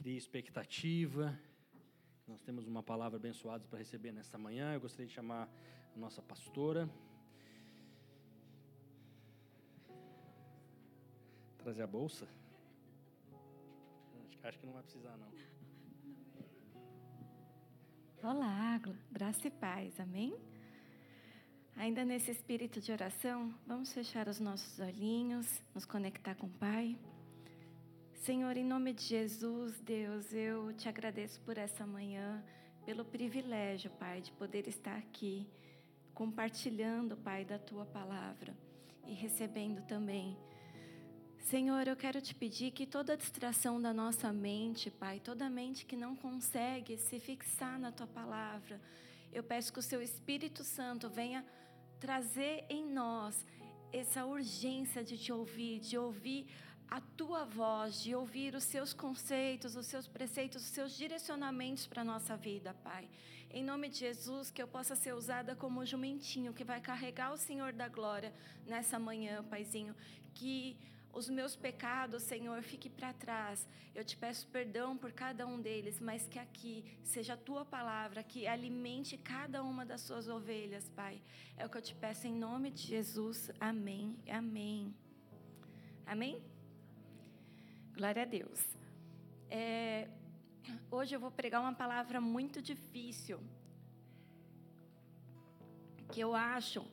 [0.00, 1.38] crie expectativa.
[2.26, 4.72] Nós temos uma palavra abençoada para receber nesta manhã.
[4.72, 5.46] Eu gostaria de chamar
[5.94, 6.88] a nossa pastora.
[11.58, 12.26] Trazer a bolsa?
[14.26, 15.30] Acho, acho que não vai precisar, não.
[18.22, 18.80] Olá,
[19.12, 20.34] graça e paz, amém?
[21.76, 26.98] Ainda nesse espírito de oração, vamos fechar os nossos olhinhos, nos conectar com o Pai.
[28.20, 32.44] Senhor, em nome de Jesus, Deus, eu te agradeço por essa manhã,
[32.84, 35.48] pelo privilégio, Pai, de poder estar aqui,
[36.12, 38.54] compartilhando, Pai, da tua palavra
[39.06, 40.36] e recebendo também.
[41.38, 45.96] Senhor, eu quero te pedir que toda distração da nossa mente, Pai, toda mente que
[45.96, 48.78] não consegue se fixar na tua palavra,
[49.32, 51.42] eu peço que o seu Espírito Santo venha
[51.98, 53.46] trazer em nós
[53.92, 56.46] essa urgência de te ouvir, de ouvir
[56.90, 62.02] a tua voz, de ouvir os seus conceitos, os seus preceitos, os seus direcionamentos para
[62.02, 63.08] a nossa vida, Pai.
[63.48, 67.36] Em nome de Jesus, que eu possa ser usada como jumentinho que vai carregar o
[67.36, 68.32] Senhor da glória
[68.66, 69.94] nessa manhã, Paizinho.
[70.34, 70.76] Que
[71.12, 73.68] os meus pecados, Senhor, fique para trás.
[73.94, 78.22] Eu te peço perdão por cada um deles, mas que aqui seja a tua palavra
[78.22, 81.20] que alimente cada uma das suas ovelhas, Pai.
[81.56, 83.50] É o que eu te peço em nome de Jesus.
[83.60, 84.16] Amém.
[84.28, 84.94] Amém.
[86.06, 86.42] Amém?
[87.96, 88.60] Glória a Deus.
[89.50, 90.08] É,
[90.90, 93.40] hoje eu vou pregar uma palavra muito difícil.
[96.10, 96.84] Que eu acho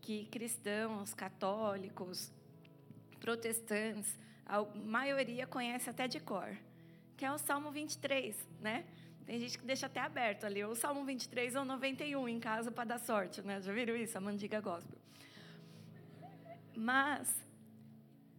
[0.00, 2.32] que cristãos, católicos,
[3.20, 6.56] protestantes, a maioria conhece até de cor,
[7.16, 8.84] que é o Salmo 23, né?
[9.24, 12.84] Tem gente que deixa até aberto ali, o Salmo 23 ou 91 em casa para
[12.84, 13.60] dar sorte, né?
[13.60, 14.18] Já viram isso?
[14.18, 14.98] A mandiga gospel.
[16.74, 17.32] Mas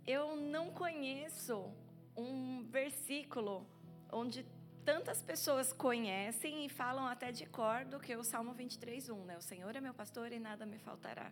[0.05, 1.71] eu não conheço
[2.15, 3.65] um versículo
[4.11, 4.45] onde
[4.85, 9.37] tantas pessoas conhecem e falam até de cor do que o Salmo 23:1, né?
[9.37, 11.31] O Senhor é meu pastor e nada me faltará,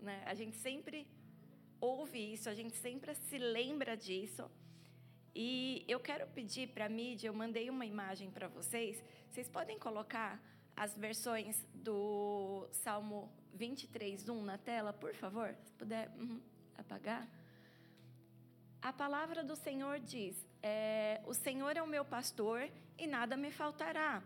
[0.00, 0.22] né?
[0.26, 1.06] A gente sempre
[1.80, 4.50] ouve isso, a gente sempre se lembra disso.
[5.34, 9.02] E eu quero pedir para a mídia, eu mandei uma imagem para vocês.
[9.30, 10.40] Vocês podem colocar
[10.76, 15.54] as versões do Salmo 23:1 na tela, por favor?
[15.64, 16.40] Se puder uhum,
[16.76, 17.28] apagar.
[18.82, 23.52] A palavra do Senhor diz: é, O Senhor é o meu pastor e nada me
[23.52, 24.20] faltará.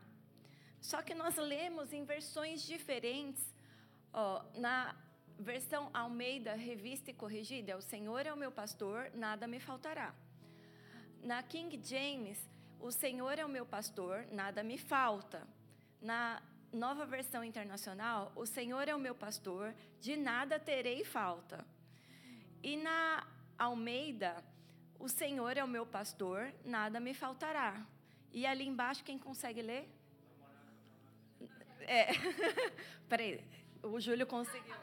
[0.81, 3.55] Só que nós lemos em versões diferentes.
[4.15, 4.97] Ó, na
[5.39, 10.15] versão Almeida, revista e corrigida, O Senhor é o meu pastor, nada me faltará.
[11.23, 12.39] Na King James,
[12.81, 15.47] O Senhor é o meu pastor, nada me falta.
[16.01, 21.63] Na nova versão internacional, O Senhor é o meu pastor, de nada terei falta.
[22.63, 24.45] E na Almeida,
[24.99, 27.87] o Senhor é o meu pastor, nada me faltará.
[28.33, 29.89] E ali embaixo, quem consegue ler?
[31.81, 32.07] É.
[33.09, 33.43] Peraí,
[33.83, 34.75] o Júlio conseguiu.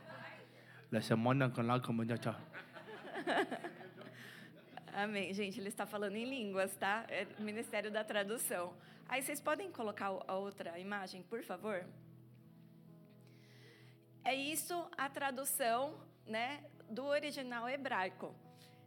[4.94, 5.34] Amém.
[5.34, 7.06] Gente, ele está falando em línguas, tá?
[7.10, 8.74] É Ministério da Tradução.
[9.08, 11.86] Aí vocês podem colocar a outra imagem, por favor?
[14.24, 18.34] É isso a tradução, né, do original hebraico.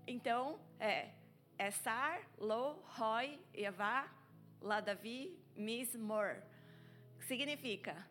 [0.06, 1.10] Então, é
[1.58, 4.08] Essar, Lo, Roy, Yavá,
[4.60, 6.42] Ladavi, Mismor.
[7.20, 8.06] Significa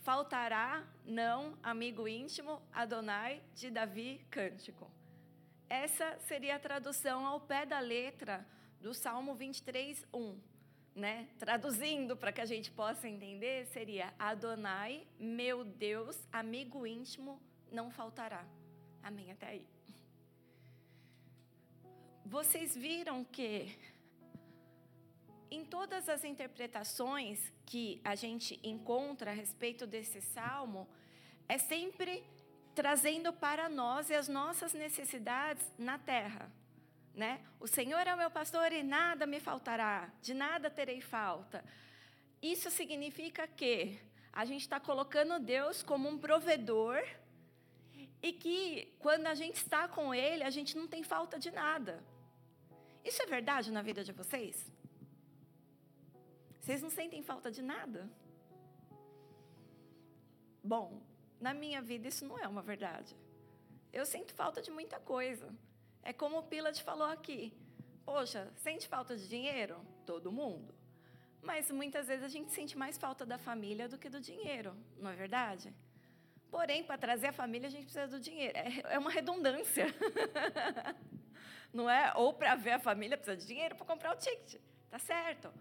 [0.00, 4.90] faltará, não, amigo íntimo, Adonai, de Davi, cântico.
[5.68, 8.46] Essa seria a tradução ao pé da letra
[8.80, 10.40] do Salmo 23, 1.
[10.94, 11.28] Né?
[11.38, 18.44] Traduzindo para que a gente possa entender, seria Adonai, meu Deus, amigo íntimo, não faltará.
[19.02, 19.77] Amém, até aí.
[22.30, 23.74] Vocês viram que
[25.50, 30.86] em todas as interpretações que a gente encontra a respeito desse salmo,
[31.48, 32.22] é sempre
[32.74, 36.52] trazendo para nós e as nossas necessidades na terra.
[37.14, 37.40] Né?
[37.58, 41.64] O Senhor é o meu pastor e nada me faltará, de nada terei falta.
[42.42, 43.98] Isso significa que
[44.30, 47.02] a gente está colocando Deus como um provedor
[48.22, 52.04] e que quando a gente está com Ele, a gente não tem falta de nada.
[53.08, 54.54] Isso é verdade na vida de vocês?
[56.60, 58.00] Vocês não sentem falta de nada?
[60.62, 61.00] Bom,
[61.40, 63.16] na minha vida isso não é uma verdade.
[63.90, 65.48] Eu sinto falta de muita coisa.
[66.02, 67.40] É como o Pilate falou aqui.
[68.04, 69.80] Poxa, sente falta de dinheiro?
[70.04, 70.74] Todo mundo.
[71.40, 75.10] Mas muitas vezes a gente sente mais falta da família do que do dinheiro, não
[75.10, 75.74] é verdade?
[76.50, 78.56] Porém, para trazer a família, a gente precisa do dinheiro.
[78.58, 79.86] É, é uma redundância.
[81.72, 82.12] não é?
[82.16, 84.60] Ou para ver a família precisa de dinheiro para comprar o ticket.
[84.90, 85.52] Tá certo?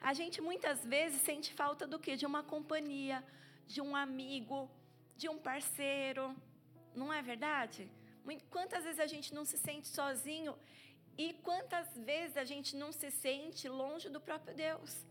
[0.00, 2.16] A gente muitas vezes sente falta do quê?
[2.16, 3.24] De uma companhia,
[3.66, 4.70] de um amigo,
[5.16, 6.34] de um parceiro.
[6.94, 7.90] Não é verdade?
[8.50, 10.56] Quantas vezes a gente não se sente sozinho
[11.16, 15.06] e quantas vezes a gente não se sente longe do próprio Deus?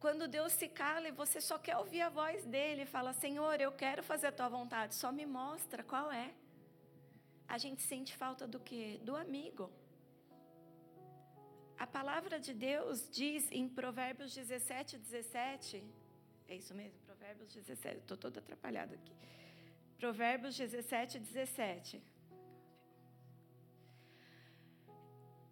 [0.00, 3.72] Quando Deus se cala e você só quer ouvir a voz dele, fala: Senhor, eu
[3.72, 6.32] quero fazer a tua vontade, só me mostra qual é.
[7.48, 9.00] A gente sente falta do quê?
[9.02, 9.70] Do amigo.
[11.78, 15.82] A palavra de Deus diz em Provérbios 17, 17.
[16.48, 16.98] É isso mesmo?
[17.06, 17.98] Provérbios 17.
[17.98, 19.14] Estou toda atrapalhada aqui.
[19.98, 22.02] Provérbios 17, 17.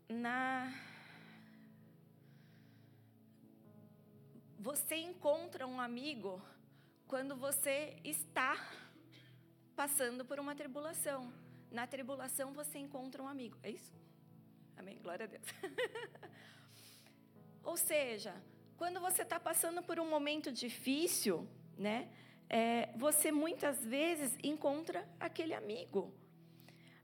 [0.08, 0.72] Na
[4.58, 6.42] Você encontra um amigo
[7.06, 8.52] quando você está
[9.76, 11.45] passando por uma tribulação.
[11.76, 13.58] Na tribulação você encontra um amigo.
[13.62, 13.92] É isso?
[14.78, 14.98] Amém?
[15.02, 15.44] Glória a Deus.
[17.62, 18.34] Ou seja,
[18.78, 21.46] quando você está passando por um momento difícil,
[21.76, 22.08] né?
[22.48, 26.14] É, você muitas vezes encontra aquele amigo.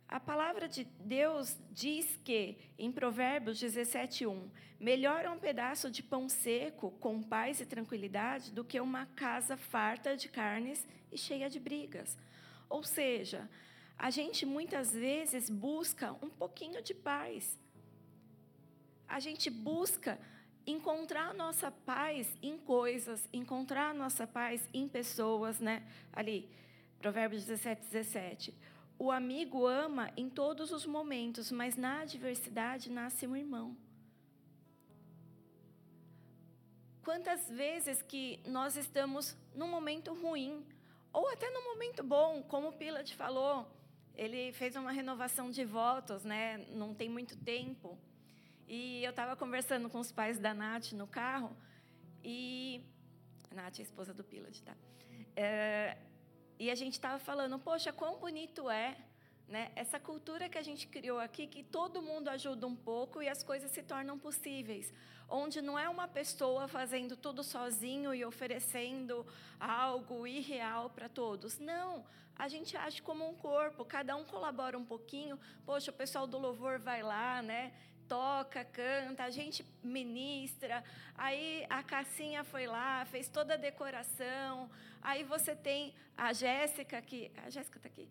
[0.09, 0.85] A palavra de
[1.19, 7.61] Deus diz que, em Provérbios 17:1, melhor é um pedaço de pão seco com paz
[7.61, 12.17] e tranquilidade do que uma casa farta de carnes e cheia de brigas.
[12.71, 13.51] Ou seja,
[14.03, 17.57] a gente muitas vezes busca um pouquinho de paz.
[19.07, 20.19] A gente busca
[20.67, 25.87] encontrar a nossa paz em coisas, encontrar a nossa paz em pessoas, né?
[26.13, 26.51] Ali,
[26.99, 28.55] Provérbios 17, 17.
[28.99, 33.77] O amigo ama em todos os momentos, mas na adversidade nasce um irmão.
[37.05, 40.67] Quantas vezes que nós estamos num momento ruim,
[41.13, 43.71] ou até num momento bom, como o Pilate falou,
[44.15, 46.59] ele fez uma renovação de votos, né?
[46.71, 47.99] Não tem muito tempo.
[48.67, 51.57] E eu estava conversando com os pais da Nath no carro
[52.25, 52.83] e
[53.51, 54.75] a Nath é a esposa do Pilate, tá?
[55.37, 55.97] É,
[56.59, 58.97] e a gente estava falando, poxa, quão bonito é
[59.49, 59.71] né?
[59.77, 63.43] Essa cultura que a gente criou aqui, que todo mundo ajuda um pouco e as
[63.43, 64.93] coisas se tornam possíveis.
[65.29, 69.27] Onde não é uma pessoa fazendo tudo sozinho e oferecendo
[69.59, 71.59] algo irreal para todos.
[71.59, 72.05] Não,
[72.37, 75.39] a gente age como um corpo, cada um colabora um pouquinho.
[75.65, 77.73] Poxa, o pessoal do louvor vai lá, né?
[78.13, 80.85] toca, canta, a gente ministra.
[81.15, 84.69] Aí a Cassinha foi lá, fez toda a decoração.
[85.01, 88.07] Aí você tem a Jéssica que a Jéssica está aqui.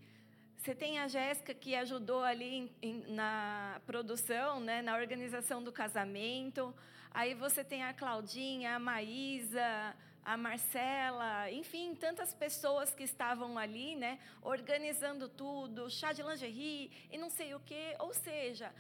[0.61, 5.71] Você tem a Jéssica que ajudou ali em, em, na produção, né, na organização do
[5.71, 6.71] casamento.
[7.09, 13.95] Aí você tem a Claudinha, a Maísa, a Marcela, enfim, tantas pessoas que estavam ali,
[13.95, 17.95] né, organizando tudo, chá de lingerie e não sei o quê.
[17.97, 18.71] Ou seja,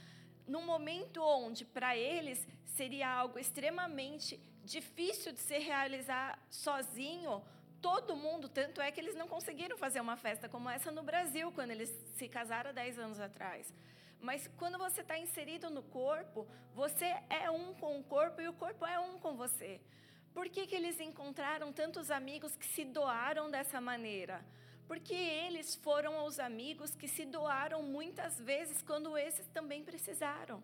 [0.47, 7.41] num momento onde para eles seria algo extremamente difícil de se realizar sozinho,
[7.81, 11.51] todo mundo, tanto é que eles não conseguiram fazer uma festa como essa no Brasil,
[11.51, 13.73] quando eles se casaram 10 anos atrás.
[14.19, 18.53] Mas quando você está inserido no corpo, você é um com o corpo e o
[18.53, 19.81] corpo é um com você.
[20.33, 24.45] Por que, que eles encontraram tantos amigos que se doaram dessa maneira?
[24.87, 30.63] Porque eles foram os amigos que se doaram muitas vezes quando esses também precisaram.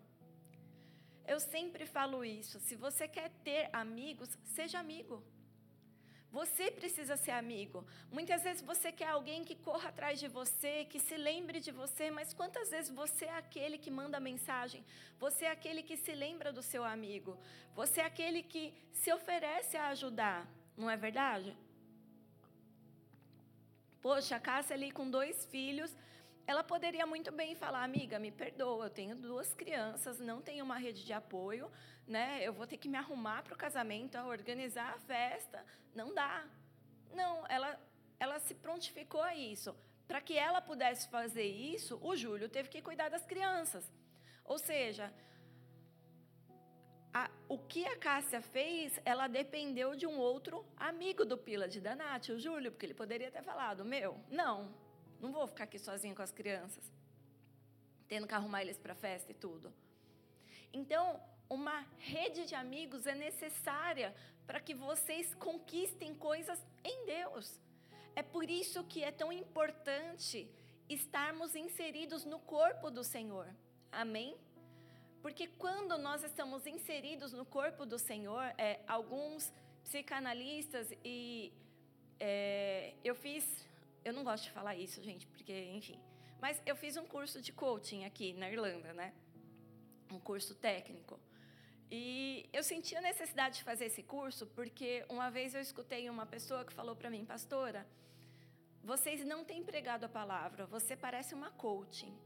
[1.26, 5.22] Eu sempre falo isso: se você quer ter amigos, seja amigo.
[6.30, 7.86] Você precisa ser amigo.
[8.12, 12.10] Muitas vezes você quer alguém que corra atrás de você, que se lembre de você,
[12.10, 14.84] mas quantas vezes você é aquele que manda mensagem?
[15.18, 17.38] Você é aquele que se lembra do seu amigo?
[17.74, 21.56] Você é aquele que se oferece a ajudar, não é verdade?
[24.02, 25.96] Poxa, a Cássia ali com dois filhos,
[26.48, 30.78] ela poderia muito bem falar, amiga, me perdoa, eu tenho duas crianças, não tenho uma
[30.78, 31.70] rede de apoio,
[32.06, 32.40] né?
[32.42, 35.62] Eu vou ter que me arrumar para o casamento, organizar a festa.
[35.94, 36.46] Não dá.
[37.12, 37.78] Não, ela,
[38.18, 39.76] ela se prontificou a isso.
[40.06, 43.84] Para que ela pudesse fazer isso, o Júlio teve que cuidar das crianças.
[44.42, 45.12] Ou seja,
[47.12, 51.78] a, o que a Cássia fez, ela dependeu de um outro amigo do Pila de
[51.78, 54.87] Danate, o Júlio, porque ele poderia ter falado: Meu, não,
[55.20, 56.84] não vou ficar aqui sozinho com as crianças,
[58.06, 59.72] tendo que arrumar eles para festa e tudo.
[60.72, 64.14] Então, uma rede de amigos é necessária
[64.46, 67.58] para que vocês conquistem coisas em Deus.
[68.14, 70.50] É por isso que é tão importante
[70.88, 73.46] estarmos inseridos no corpo do Senhor.
[73.92, 74.36] Amém?
[75.22, 81.52] Porque quando nós estamos inseridos no corpo do Senhor, é, alguns psicanalistas e
[82.20, 83.44] é, eu fiz,
[84.04, 86.00] eu não gosto de falar isso, gente, porque enfim,
[86.40, 89.12] mas eu fiz um curso de coaching aqui na Irlanda, né?
[90.10, 91.18] Um curso técnico.
[91.90, 96.26] E eu senti a necessidade de fazer esse curso porque uma vez eu escutei uma
[96.26, 97.86] pessoa que falou para mim, pastora,
[98.82, 102.16] vocês não têm pregado a palavra, você parece uma coaching.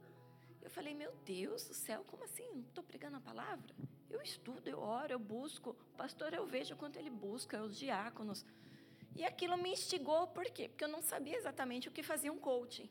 [0.61, 2.49] Eu falei, meu Deus do céu, como assim?
[2.52, 3.75] Não estou pregando a palavra?
[4.09, 5.71] Eu estudo, eu oro, eu busco.
[5.71, 8.45] O pastor, eu vejo quanto ele busca, os diáconos.
[9.14, 10.69] E aquilo me instigou, por quê?
[10.69, 12.88] Porque eu não sabia exatamente o que fazia um coaching.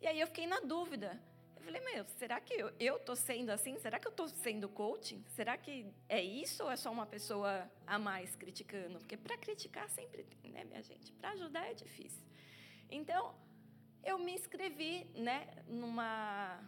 [0.00, 1.20] E aí eu fiquei na dúvida.
[1.56, 3.78] Eu falei, meu, será que eu estou sendo assim?
[3.78, 5.24] Será que eu estou sendo coaching?
[5.34, 8.98] Será que é isso ou é só uma pessoa a mais criticando?
[8.98, 11.12] Porque para criticar sempre tem, né, minha gente?
[11.12, 12.22] Para ajudar é difícil.
[12.90, 13.34] Então,
[14.04, 16.60] eu me inscrevi né, numa,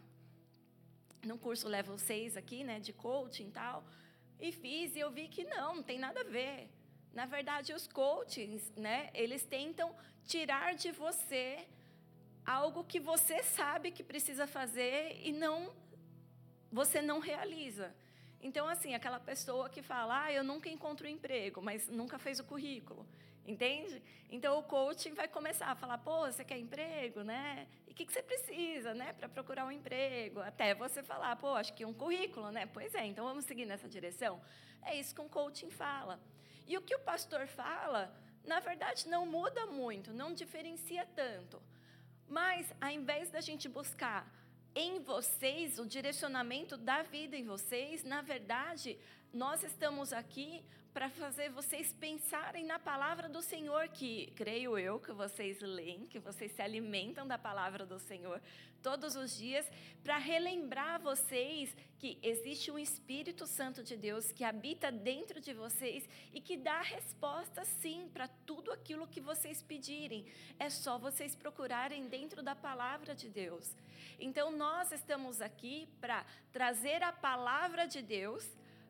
[1.25, 3.85] num curso level 6 aqui, né, de coaching e tal,
[4.41, 6.69] e fiz, e eu vi que não, não tem nada a ver.
[7.19, 9.93] Na verdade, os coachings, né, eles tentam
[10.25, 11.67] tirar de você
[12.47, 15.57] algo que você sabe que precisa fazer e não
[16.71, 17.93] você não realiza.
[18.41, 22.45] Então, assim, aquela pessoa que fala, ah, eu nunca encontro emprego, mas nunca fez o
[22.45, 23.05] currículo.
[23.45, 24.01] Entende?
[24.31, 27.67] Então o coaching vai começar a falar, pô, você quer emprego, né?
[27.89, 30.39] E o que, que você precisa, né, para procurar um emprego?
[30.39, 32.67] Até você falar, pô, acho que um currículo, né?
[32.67, 34.41] Pois é, então vamos seguir nessa direção.
[34.83, 36.21] É isso que um coaching fala.
[36.69, 41.63] E o que o pastor fala, na verdade, não muda muito, não diferencia tanto.
[42.29, 44.31] Mas, ao invés da gente buscar
[44.75, 48.99] em vocês o direcionamento da vida em vocês, na verdade,
[49.33, 55.13] nós estamos aqui para fazer vocês pensarem na palavra do Senhor, que creio eu que
[55.13, 58.41] vocês leem, que vocês se alimentam da palavra do Senhor
[58.83, 59.67] todos os dias,
[60.03, 66.09] para relembrar vocês que existe um Espírito Santo de Deus que habita dentro de vocês
[66.33, 70.25] e que dá resposta sim para tudo aquilo que vocês pedirem.
[70.59, 73.75] É só vocês procurarem dentro da palavra de Deus.
[74.19, 78.45] Então nós estamos aqui para trazer a palavra de Deus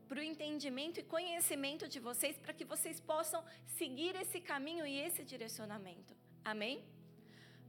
[0.08, 4.98] para o entendimento e conhecimento de vocês, para que vocês possam seguir esse caminho e
[4.98, 6.16] esse direcionamento.
[6.44, 6.82] Amém?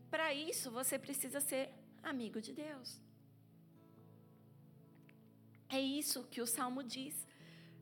[0.09, 1.69] Para isso, você precisa ser
[2.01, 2.99] amigo de Deus.
[5.69, 7.27] É isso que o Salmo diz.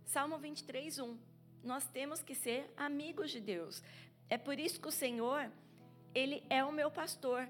[0.06, 1.18] Salmo 23, 1.
[1.64, 3.82] Nós temos que ser amigos de Deus.
[4.30, 5.50] É por isso que o Senhor,
[6.14, 7.48] Ele é o meu pastor.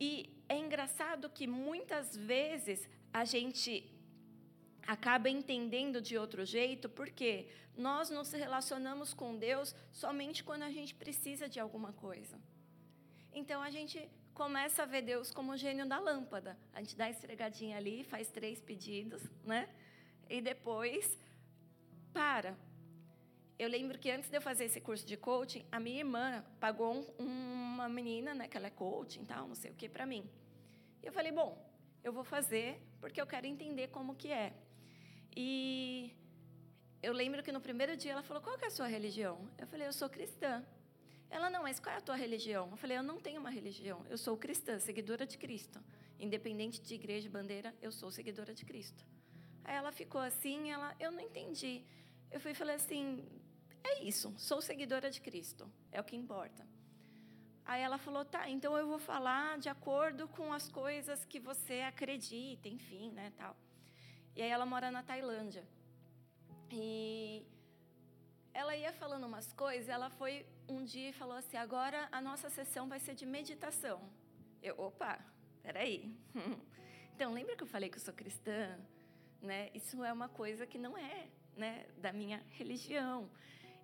[0.00, 3.95] E é engraçado que muitas vezes a gente
[4.86, 10.94] acaba entendendo de outro jeito, porque nós nos relacionamos com Deus somente quando a gente
[10.94, 12.38] precisa de alguma coisa.
[13.32, 16.58] Então a gente começa a ver Deus como o gênio da lâmpada.
[16.72, 19.68] A gente dá a esfregadinha ali, faz três pedidos, né?
[20.28, 21.18] E depois
[22.12, 22.56] para.
[23.58, 26.92] Eu lembro que antes de eu fazer esse curso de coaching, a minha irmã pagou
[27.18, 30.28] um, uma menina, né, que ela é coaching, tal, não sei o que, para mim.
[31.02, 31.50] E eu falei, bom,
[32.04, 34.52] eu vou fazer porque eu quero entender como que é.
[35.36, 36.12] E
[37.02, 39.48] eu lembro que no primeiro dia ela falou: Qual é a sua religião?
[39.58, 40.64] Eu falei: Eu sou cristã.
[41.28, 42.68] Ela: Não, mas qual é a tua religião?
[42.70, 44.04] Eu falei: Eu não tenho uma religião.
[44.08, 45.78] Eu sou cristã, seguidora de Cristo.
[46.18, 49.04] Independente de igreja bandeira, eu sou seguidora de Cristo.
[49.62, 51.84] Aí ela ficou assim, ela, eu não entendi.
[52.30, 53.22] Eu fui falei assim:
[53.84, 56.66] é isso, sou seguidora de Cristo, é o que importa.
[57.64, 61.80] Aí ela falou: tá, então eu vou falar de acordo com as coisas que você
[61.80, 63.56] acredita, enfim, né, tal.
[64.36, 65.64] E aí ela mora na Tailândia.
[66.70, 67.42] E
[68.52, 72.50] ela ia falando umas coisas, ela foi um dia e falou assim: agora a nossa
[72.50, 73.98] sessão vai ser de meditação.
[74.62, 75.18] Eu, opa,
[75.62, 76.14] peraí.
[77.14, 78.78] então, lembra que eu falei que eu sou cristã?
[79.40, 79.70] Né?
[79.74, 83.30] Isso é uma coisa que não é né, da minha religião.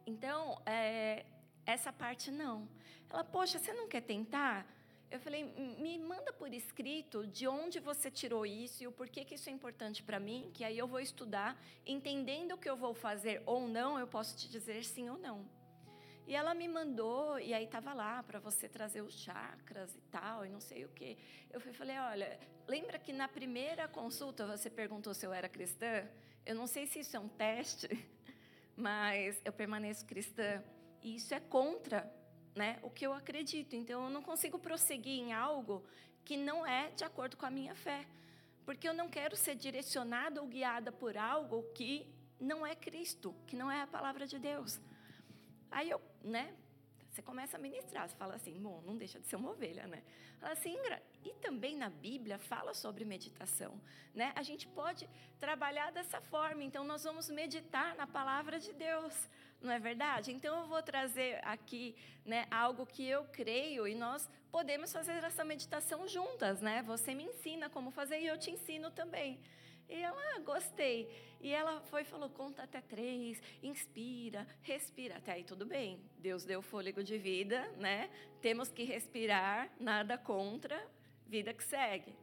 [0.07, 1.25] Então, é,
[1.65, 2.69] essa parte não.
[3.09, 4.67] Ela, poxa, você não quer tentar?
[5.13, 9.35] Eu falei, me manda por escrito de onde você tirou isso e o porquê que
[9.35, 12.95] isso é importante para mim, que aí eu vou estudar, entendendo o que eu vou
[12.95, 15.47] fazer ou não, eu posso te dizer sim ou não.
[16.27, 20.47] E ela me mandou, e aí estava lá para você trazer os chakras e tal,
[20.47, 21.19] e não sei o quê.
[21.51, 26.09] Eu falei, olha, lembra que na primeira consulta você perguntou se eu era cristã?
[26.47, 27.87] Eu não sei se isso é um teste,
[28.75, 30.65] mas eu permaneço cristã.
[31.03, 32.11] E isso é contra
[32.55, 33.75] né, o que eu acredito.
[33.75, 35.85] Então, eu não consigo prosseguir em algo
[36.25, 38.07] que não é de acordo com a minha fé.
[38.65, 42.07] Porque eu não quero ser direcionada ou guiada por algo que
[42.39, 44.81] não é Cristo, que não é a palavra de Deus.
[45.71, 46.55] Aí eu, né,
[47.13, 50.03] você começa a ministrar, você fala assim, bom, não deixa de ser uma ovelha, né?
[50.41, 50.77] Fala assim,
[51.23, 53.79] e também na Bíblia fala sobre meditação,
[54.15, 54.33] né?
[54.35, 55.07] A gente pode
[55.39, 59.29] trabalhar dessa forma, então nós vamos meditar na palavra de Deus,
[59.63, 60.33] não é verdade?
[60.33, 65.45] Então eu vou trazer aqui, né, algo que eu creio e nós podemos fazer essa
[65.45, 66.83] meditação juntas, né?
[66.83, 69.41] Você me ensina como fazer e eu te ensino também.
[69.89, 71.09] E ela, ah, gostei.
[71.41, 75.17] E ela foi falou: conta até três, inspira, respira.
[75.17, 76.01] Até aí tudo bem.
[76.19, 78.09] Deus deu fôlego de vida, né?
[78.41, 80.83] Temos que respirar, nada contra,
[81.27, 82.22] vida que segue.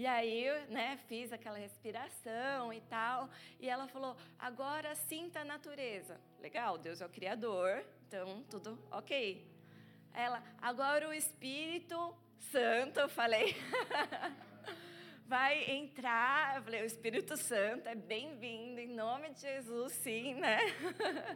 [0.00, 3.28] E aí, né, fiz aquela respiração e tal.
[3.58, 6.18] E ela falou: agora sinta a natureza.
[6.40, 9.46] Legal, Deus é o Criador, então tudo ok.
[10.14, 12.16] Ela, agora o Espírito
[12.50, 13.54] Santo, eu falei.
[15.28, 16.56] vai entrar.
[16.56, 20.60] Eu falei, o Espírito Santo é bem-vindo, em nome de Jesus, sim, né?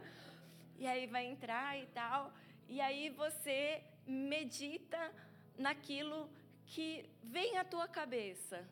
[0.79, 2.33] e aí vai entrar e tal.
[2.67, 5.11] E aí você medita
[5.55, 6.27] naquilo
[7.23, 8.67] vem à tua cabeça.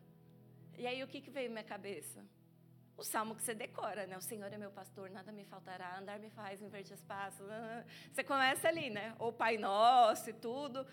[0.78, 2.24] E aí o que, que veio na minha cabeça?
[2.98, 4.18] O salmo que você decora, né?
[4.18, 7.46] O Senhor é meu pastor, nada me faltará, andar me faz em verdes passos.
[8.12, 9.16] Você começa ali, né?
[9.20, 10.86] O Pai Nosso e tudo.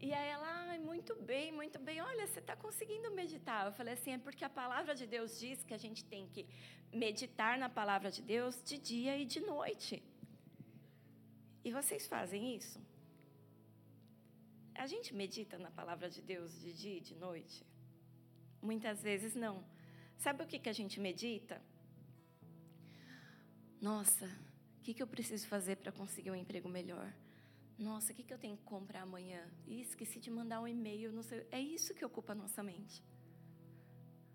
[0.00, 2.00] E aí ela, ai, muito bem, muito bem.
[2.00, 3.66] Olha, você está conseguindo meditar.
[3.66, 6.44] Eu falei assim, é porque a palavra de Deus diz que a gente tem que
[6.92, 10.02] meditar na palavra de Deus de dia e de noite.
[11.64, 12.80] E vocês fazem isso?
[14.74, 17.64] A gente medita na palavra de Deus de dia e de noite?
[18.60, 19.64] Muitas vezes não.
[20.18, 21.60] Sabe o que, que a gente medita?
[23.80, 24.26] Nossa,
[24.78, 27.12] o que, que eu preciso fazer para conseguir um emprego melhor?
[27.78, 29.42] Nossa, o que, que eu tenho que comprar amanhã?
[29.66, 31.46] Ih, esqueci de mandar um e-mail, não sei.
[31.50, 33.02] É isso que ocupa a nossa mente.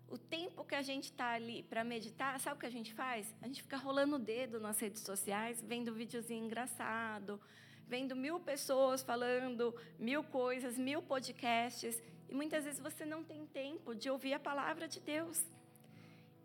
[0.06, 3.34] O tempo que a gente está ali para meditar, sabe o que a gente faz?
[3.42, 7.40] A gente fica rolando o dedo nas redes sociais, vendo um videozinho engraçado,
[7.88, 13.94] vendo mil pessoas falando mil coisas, mil podcasts, e muitas vezes você não tem tempo
[13.94, 15.44] de ouvir a palavra de Deus.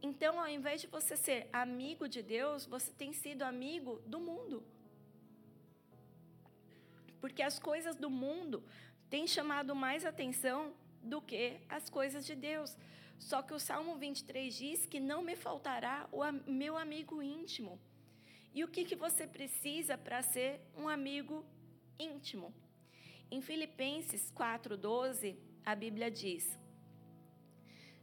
[0.02, 4.64] Então, ao invés de você ser amigo de Deus, você tem sido amigo do mundo
[7.24, 8.62] porque as coisas do mundo
[9.10, 12.76] têm chamado mais atenção do que as coisas de Deus.
[13.18, 17.80] Só que o Salmo 23 diz que não me faltará o meu amigo íntimo.
[18.54, 21.46] E o que, que você precisa para ser um amigo
[22.00, 22.54] íntimo?
[23.32, 25.36] Em Filipenses 4,12,
[25.66, 26.58] a Bíblia diz: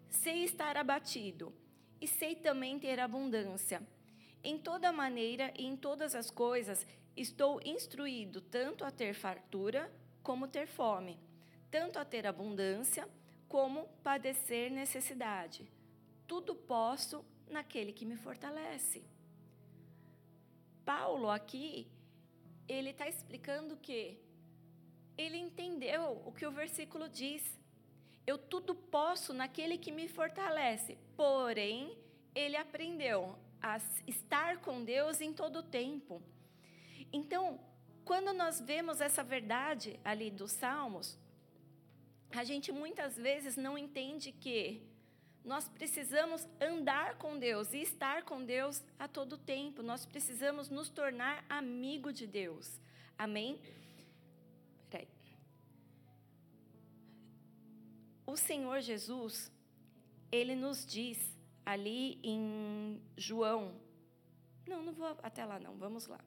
[0.08, 1.54] Sei estar abatido,
[2.00, 3.80] e sei também ter abundância.
[4.42, 6.86] Em toda maneira e em todas as coisas,
[7.16, 11.18] Estou instruído tanto a ter fartura como ter fome,
[11.70, 13.08] tanto a ter abundância
[13.48, 15.70] como padecer necessidade.
[16.26, 19.04] Tudo posso naquele que me fortalece.
[20.90, 21.86] Paulo aqui,
[22.66, 24.18] ele está explicando que
[25.16, 27.42] ele entendeu o que o versículo diz.
[28.26, 30.98] Eu tudo posso naquele que me fortalece.
[31.16, 31.96] Porém,
[32.34, 36.20] ele aprendeu a estar com Deus em todo o tempo.
[37.12, 37.60] Então,
[38.04, 41.16] quando nós vemos essa verdade ali dos Salmos,
[42.32, 44.82] a gente muitas vezes não entende que
[45.44, 49.82] nós precisamos andar com Deus e estar com Deus a todo tempo.
[49.82, 52.78] Nós precisamos nos tornar amigo de Deus.
[53.16, 53.58] Amém?
[54.90, 55.08] Peraí.
[58.26, 59.50] O Senhor Jesus,
[60.30, 61.18] ele nos diz
[61.64, 63.74] ali em João.
[64.66, 66.20] Não, não vou até lá não, vamos lá.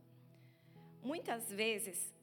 [1.04, 2.14] Muitas vezes,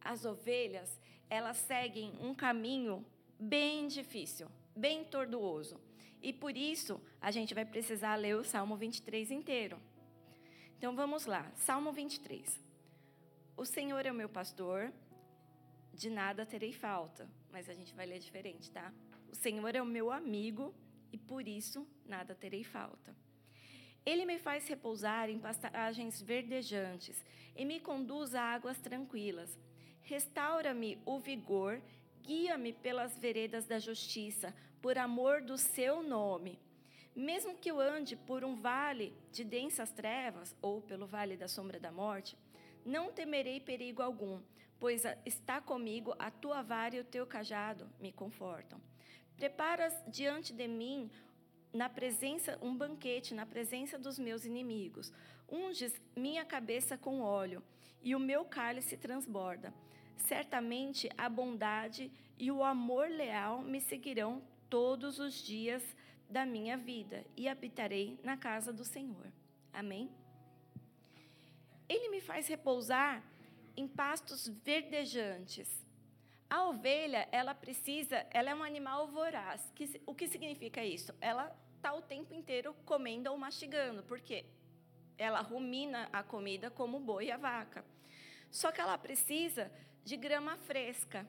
[0.00, 3.04] as ovelhas, elas seguem um caminho
[3.38, 5.80] bem difícil, bem tortuoso.
[6.24, 9.78] E por isso, a gente vai precisar ler o Salmo 23 inteiro.
[10.78, 12.64] Então vamos lá, Salmo 23.
[13.54, 14.90] O Senhor é o meu pastor,
[15.92, 17.28] de nada terei falta.
[17.52, 18.90] Mas a gente vai ler diferente, tá?
[19.30, 20.74] O Senhor é o meu amigo
[21.12, 23.14] e por isso nada terei falta.
[24.06, 27.22] Ele me faz repousar em pastagens verdejantes
[27.54, 29.58] e me conduz a águas tranquilas.
[30.00, 31.82] Restaura-me o vigor,
[32.22, 34.54] guia-me pelas veredas da justiça,
[34.84, 36.60] por amor do seu nome.
[37.16, 41.80] Mesmo que eu ande por um vale de densas trevas ou pelo vale da sombra
[41.80, 42.36] da morte,
[42.84, 44.42] não temerei perigo algum,
[44.78, 48.78] pois está comigo a tua vara e o teu cajado me confortam.
[49.38, 51.10] Preparas diante de mim
[51.72, 55.10] na presença um banquete na presença dos meus inimigos.
[55.50, 57.62] Unges minha cabeça com óleo
[58.02, 59.72] e o meu cálice transborda.
[60.14, 64.42] Certamente a bondade e o amor leal me seguirão
[64.74, 65.84] todos os dias
[66.28, 69.32] da minha vida e habitarei na casa do Senhor.
[69.72, 70.10] Amém.
[71.88, 73.22] Ele me faz repousar
[73.76, 75.86] em pastos verdejantes.
[76.50, 79.70] A ovelha, ela precisa, ela é um animal voraz.
[79.76, 81.14] Que, o que significa isso?
[81.20, 84.44] Ela está o tempo inteiro comendo ou mastigando, porque
[85.16, 87.84] ela rumina a comida como o boi e a vaca.
[88.50, 89.70] Só que ela precisa
[90.04, 91.24] de grama fresca.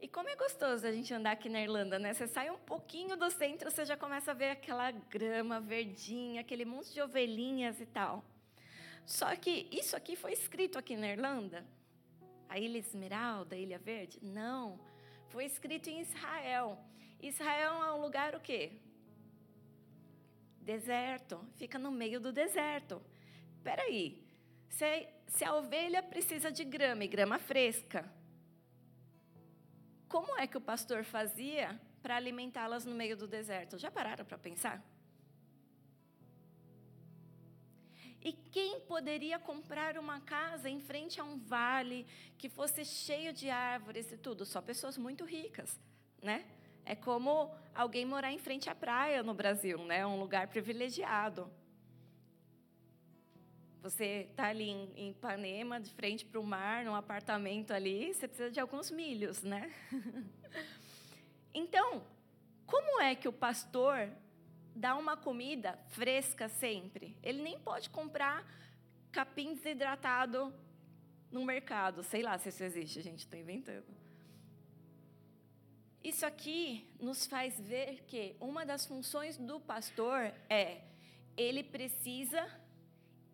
[0.00, 2.14] E como é gostoso a gente andar aqui na Irlanda, né?
[2.14, 6.64] Você sai um pouquinho do centro, você já começa a ver aquela grama verdinha, aquele
[6.64, 8.24] monte de ovelhinhas e tal.
[9.04, 11.66] Só que isso aqui foi escrito aqui na Irlanda?
[12.48, 14.18] A Ilha Esmeralda, a Ilha Verde?
[14.22, 14.80] Não.
[15.28, 16.78] Foi escrito em Israel.
[17.20, 18.72] Israel é um lugar o quê?
[20.62, 21.44] Deserto.
[21.56, 23.02] Fica no meio do deserto.
[23.58, 24.24] Espera aí.
[24.70, 28.10] Se, se a ovelha precisa de grama e grama fresca,
[30.10, 33.78] como é que o pastor fazia para alimentá-las no meio do deserto?
[33.78, 34.82] Já pararam para pensar?
[38.20, 43.48] E quem poderia comprar uma casa em frente a um vale que fosse cheio de
[43.48, 44.44] árvores e tudo?
[44.44, 45.80] Só pessoas muito ricas,
[46.20, 46.44] né?
[46.84, 50.04] É como alguém morar em frente à praia no Brasil, né?
[50.04, 51.48] Um lugar privilegiado.
[53.82, 58.50] Você está ali em, Ipanema, de frente para o mar, num apartamento ali, você precisa
[58.50, 59.72] de alguns milhos, né?
[61.54, 62.02] então,
[62.66, 64.10] como é que o pastor
[64.76, 67.16] dá uma comida fresca sempre?
[67.22, 68.44] Ele nem pode comprar
[69.10, 70.52] capim desidratado
[71.30, 72.02] no mercado.
[72.02, 73.86] Sei lá se isso existe, gente, estou inventando.
[76.04, 80.82] Isso aqui nos faz ver que uma das funções do pastor é
[81.36, 82.46] ele precisa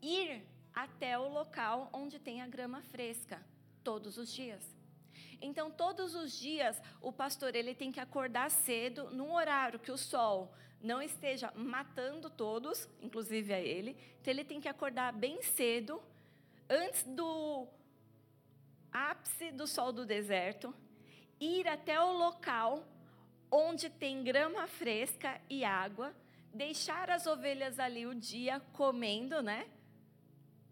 [0.03, 0.43] ir
[0.75, 3.45] até o local onde tem a grama fresca,
[3.83, 4.77] todos os dias.
[5.41, 9.99] Então, todos os dias, o pastor ele tem que acordar cedo, num horário que o
[9.99, 13.97] sol não esteja matando todos, inclusive a ele.
[14.21, 16.03] Então, ele tem que acordar bem cedo,
[16.69, 17.67] antes do
[18.93, 20.75] ápice do sol do deserto,
[21.39, 22.83] ir até o local
[23.51, 26.15] onde tem grama fresca e água,
[26.53, 29.69] deixar as ovelhas ali o dia comendo, né?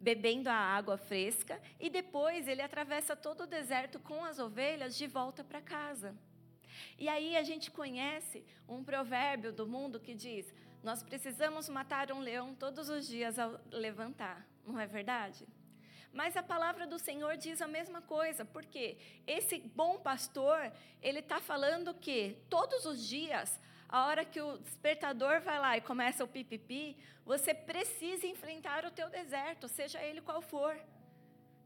[0.04, 5.06] Bebendo a água fresca, e depois ele atravessa todo o deserto com as ovelhas de
[5.06, 6.14] volta para casa.
[6.98, 12.20] E aí a gente conhece um provérbio do mundo que diz: Nós precisamos matar um
[12.20, 15.46] leão todos os dias ao levantar, não é verdade?
[16.12, 21.40] Mas a palavra do Senhor diz a mesma coisa, porque esse bom pastor, ele está
[21.40, 26.28] falando que todos os dias a hora que o despertador vai lá e começa o
[26.28, 30.76] pipipi, você precisa enfrentar o teu deserto, seja ele qual for.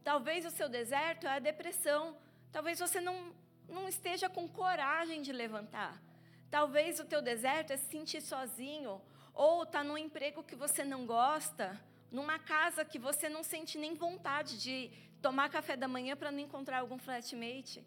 [0.03, 2.15] Talvez o seu deserto é a depressão.
[2.51, 3.33] Talvez você não,
[3.67, 6.01] não esteja com coragem de levantar.
[6.49, 9.01] Talvez o teu deserto é se sentir sozinho,
[9.33, 11.79] ou está num emprego que você não gosta,
[12.11, 14.89] numa casa que você não sente nem vontade de
[15.21, 17.83] tomar café da manhã para não encontrar algum flatmate.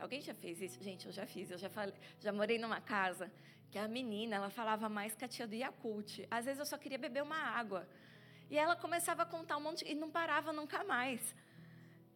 [0.00, 0.82] Alguém já fez isso?
[0.82, 1.50] Gente, eu já fiz.
[1.50, 3.30] Eu já, falei, já morei numa casa
[3.70, 6.26] que a menina ela falava mais que a tia do Yakult.
[6.30, 7.86] Às vezes eu só queria beber uma água.
[8.50, 11.34] E ela começava a contar um monte e não parava nunca mais.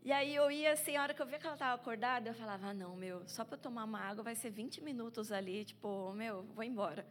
[0.02, 2.34] E aí eu ia assim, a hora que eu via que ela estava acordada, eu
[2.34, 5.64] falava: ah, não, meu, só para eu tomar uma água vai ser 20 minutos ali,
[5.64, 7.06] tipo, meu, vou embora.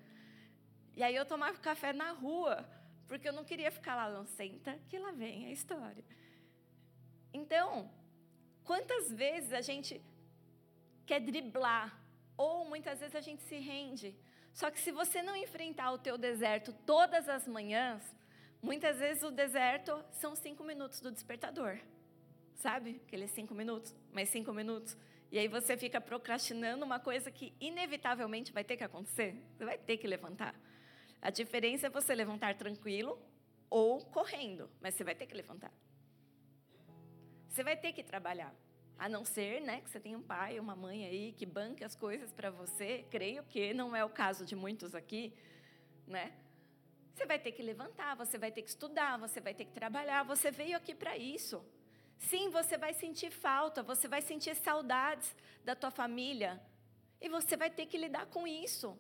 [0.96, 2.64] E aí eu tomava café na rua,
[3.08, 6.04] porque eu não queria ficar lá, não senta, que lá vem a história.
[7.34, 7.90] Então,
[8.64, 10.00] quantas vezes a gente
[11.06, 11.98] quer driblar,
[12.38, 14.16] ou muitas vezes a gente se rende.
[14.54, 18.04] Só que se você não enfrentar o teu deserto todas as manhãs,
[18.62, 21.80] muitas vezes o deserto são cinco minutos do despertador,
[22.56, 23.02] sabe?
[23.08, 24.96] Aqueles cinco minutos, mais cinco minutos.
[25.32, 29.36] E aí você fica procrastinando uma coisa que inevitavelmente vai ter que acontecer.
[29.58, 30.54] Você vai ter que levantar.
[31.20, 33.20] A diferença é você levantar tranquilo
[33.70, 35.74] ou correndo, mas você vai ter que levantar.
[37.50, 38.54] Você vai ter que trabalhar.
[38.98, 41.96] A não ser né, que você tenha um pai uma mãe aí que banque as
[41.96, 45.34] coisas para você, creio que não é o caso de muitos aqui,
[46.08, 46.32] né?
[47.14, 50.24] Você vai ter que levantar, você vai ter que estudar, você vai ter que trabalhar,
[50.24, 51.64] você veio aqui para isso.
[52.18, 56.62] Sim, você vai sentir falta, você vai sentir saudades da tua família,
[57.24, 58.98] e você vai ter que lidar com isso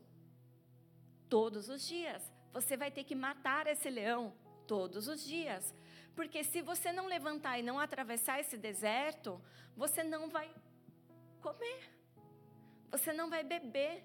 [1.27, 2.31] todos os dias.
[2.53, 4.33] Você vai ter que matar esse leão
[4.65, 5.75] todos os dias.
[6.15, 9.41] Porque se você não levantar e não atravessar esse deserto,
[9.75, 10.49] você não vai
[11.41, 11.81] comer.
[12.91, 14.03] Você não vai beber.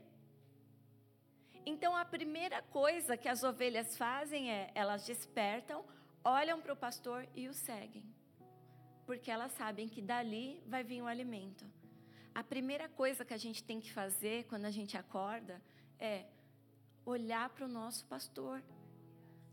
[1.66, 5.84] Então a primeira coisa que as ovelhas fazem é elas despertam,
[6.24, 8.04] olham para o pastor e o seguem.
[9.04, 11.64] Porque elas sabem que dali vai vir o alimento.
[12.34, 15.60] A primeira coisa que a gente tem que fazer quando a gente acorda
[15.98, 16.24] é
[17.04, 18.62] olhar para o nosso pastor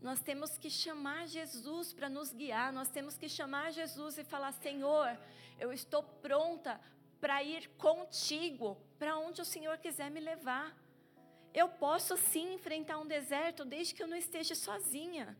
[0.00, 4.52] nós temos que chamar Jesus para nos guiar, nós temos que chamar Jesus e falar:
[4.52, 5.18] Senhor,
[5.58, 6.80] eu estou pronta
[7.20, 10.76] para ir contigo, para onde o Senhor quiser me levar.
[11.52, 15.36] Eu posso sim enfrentar um deserto desde que eu não esteja sozinha,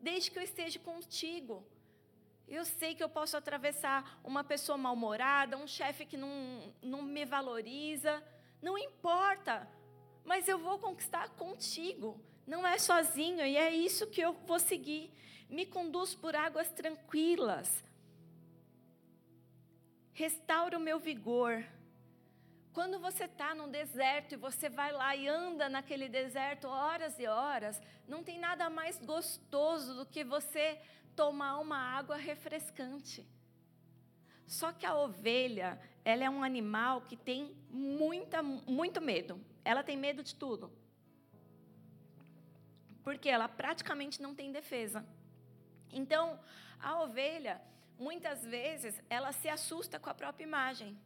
[0.00, 1.66] desde que eu esteja contigo.
[2.48, 7.24] Eu sei que eu posso atravessar uma pessoa mal-humorada, um chefe que não, não me
[7.24, 8.22] valoriza.
[8.60, 9.68] Não importa,
[10.24, 12.20] mas eu vou conquistar contigo.
[12.46, 15.12] Não é sozinho, e é isso que eu vou seguir.
[15.48, 17.84] Me conduz por águas tranquilas.
[20.12, 21.64] Restaura o meu vigor.
[22.72, 27.26] Quando você está num deserto e você vai lá e anda naquele deserto horas e
[27.26, 30.80] horas, não tem nada mais gostoso do que você
[31.14, 33.26] tomar uma água refrescante.
[34.46, 39.40] Só que a ovelha, ela é um animal que tem muita, muito medo.
[39.64, 40.70] Ela tem medo de tudo.
[43.04, 45.04] Porque ela praticamente não tem defesa.
[45.92, 46.40] Então,
[46.80, 47.60] a ovelha,
[47.98, 50.98] muitas vezes, ela se assusta com a própria imagem.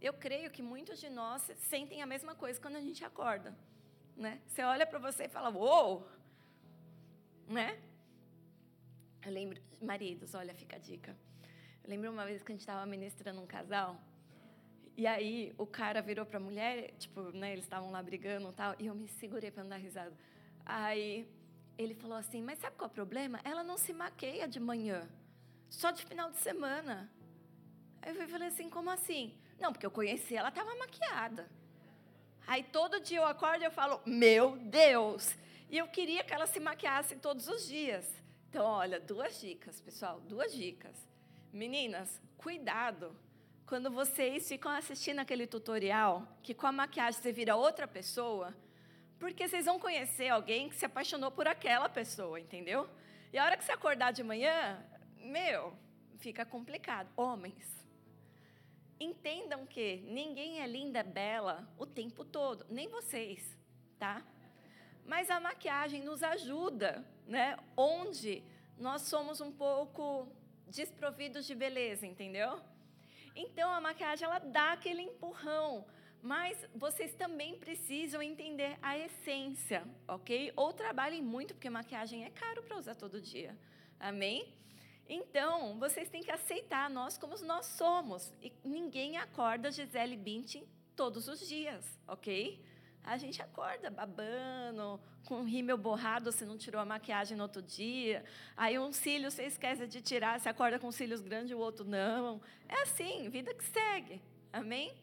[0.00, 3.54] Eu creio que muitos de nós sentem a mesma coisa quando a gente acorda.
[4.16, 4.40] Né?
[4.46, 6.08] Você olha para você e fala, uou!
[7.46, 7.78] Né?
[9.22, 11.14] Eu lembro, maridos, olha, fica a dica.
[11.84, 14.00] Eu lembro uma vez que a gente estava ministrando um casal,
[14.96, 18.52] e aí o cara virou para a mulher, tipo, né, eles estavam lá brigando e
[18.52, 20.14] tal, e eu me segurei para não dar risada.
[20.64, 21.28] Aí
[21.76, 23.40] ele falou assim: Mas sabe qual é o problema?
[23.44, 25.08] Ela não se maqueia de manhã,
[25.68, 27.10] só de final de semana.
[28.02, 29.38] Aí eu falei assim: Como assim?
[29.58, 31.50] Não, porque eu conheci ela, estava maquiada.
[32.46, 35.34] Aí todo dia eu acordo e eu falo: Meu Deus!
[35.68, 38.04] E eu queria que ela se maquiasse todos os dias.
[38.48, 41.08] Então, olha, duas dicas, pessoal, duas dicas.
[41.52, 43.16] Meninas, cuidado
[43.70, 48.52] quando vocês ficam assistindo aquele tutorial, que com a maquiagem você vira outra pessoa,
[49.20, 52.88] porque vocês vão conhecer alguém que se apaixonou por aquela pessoa, entendeu?
[53.30, 54.82] E a hora que você acordar de manhã,
[55.18, 55.76] meu,
[56.18, 57.08] fica complicado.
[57.14, 57.86] Homens,
[58.98, 63.56] entendam que ninguém é linda, bela o tempo todo, nem vocês,
[63.98, 64.24] tá?
[65.04, 68.42] Mas a maquiagem nos ajuda né, onde
[68.78, 70.28] nós somos um pouco
[70.66, 72.58] desprovidos de beleza, entendeu?
[73.36, 75.86] Então a maquiagem ela dá aquele empurrão,
[76.22, 80.52] mas vocês também precisam entender a essência, ok?
[80.56, 83.56] Ou trabalhem muito, porque maquiagem é caro para usar todo dia,
[83.98, 84.54] amém?
[85.08, 88.32] Então, vocês têm que aceitar nós como nós somos.
[88.40, 92.62] E ninguém acorda Gisele Bündchen todos os dias, ok?
[93.02, 97.62] A gente acorda babando, com o rímel borrado, você não tirou a maquiagem no outro
[97.62, 98.24] dia.
[98.56, 101.84] Aí um cílio você esquece de tirar, você acorda com cílios grandes e o outro
[101.84, 102.40] não.
[102.68, 104.22] É assim, vida que segue.
[104.52, 104.94] Amém?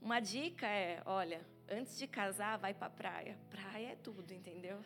[0.00, 3.36] Uma dica é, olha, antes de casar, vai para praia.
[3.50, 4.80] Praia é tudo, entendeu?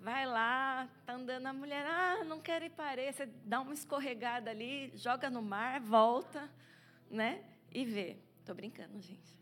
[0.00, 3.00] Vai lá, tá andando a mulher, ah, não quero ir para.
[3.10, 6.50] Você dá uma escorregada ali, joga no mar, volta,
[7.10, 7.42] né?
[7.72, 8.18] E vê.
[8.44, 9.38] Tô brincando, gente.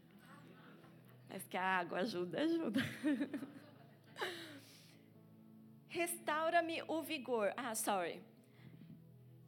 [1.28, 2.80] Mas que a água ajuda, ajuda.
[5.88, 7.52] Restaura-me o vigor.
[7.56, 8.22] Ah, sorry.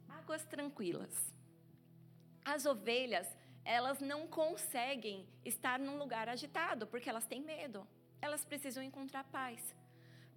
[0.09, 1.33] Águas tranquilas.
[2.43, 3.27] As ovelhas,
[3.65, 7.85] elas não conseguem estar num lugar agitado, porque elas têm medo.
[8.21, 9.75] Elas precisam encontrar paz.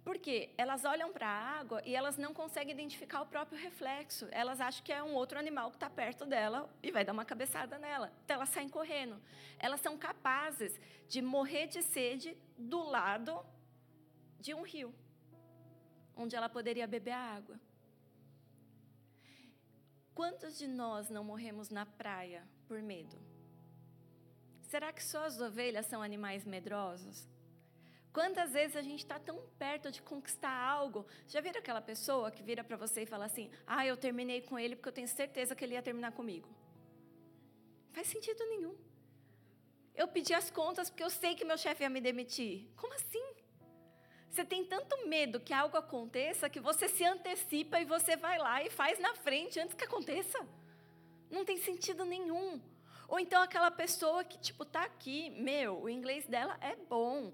[0.03, 4.27] Porque elas olham para a água e elas não conseguem identificar o próprio reflexo.
[4.31, 7.23] Elas acham que é um outro animal que está perto dela e vai dar uma
[7.23, 8.11] cabeçada nela.
[8.25, 9.21] Então elas saem correndo.
[9.59, 13.45] Elas são capazes de morrer de sede do lado
[14.39, 14.95] de um rio,
[16.15, 17.59] onde ela poderia beber a água.
[20.15, 23.17] Quantos de nós não morremos na praia por medo?
[24.71, 27.27] Será que só as ovelhas são animais medrosos?
[28.17, 31.05] Quantas vezes a gente está tão perto de conquistar algo?
[31.27, 34.59] Já viram aquela pessoa que vira para você e fala assim: Ah, eu terminei com
[34.59, 36.47] ele porque eu tenho certeza que ele ia terminar comigo?
[37.87, 38.75] Não faz sentido nenhum.
[39.95, 42.69] Eu pedi as contas porque eu sei que meu chefe ia me demitir.
[42.75, 43.25] Como assim?
[44.29, 48.63] Você tem tanto medo que algo aconteça que você se antecipa e você vai lá
[48.63, 50.39] e faz na frente antes que aconteça.
[51.29, 52.61] Não tem sentido nenhum.
[53.07, 57.31] Ou então aquela pessoa que, tipo, tá aqui, meu, o inglês dela é bom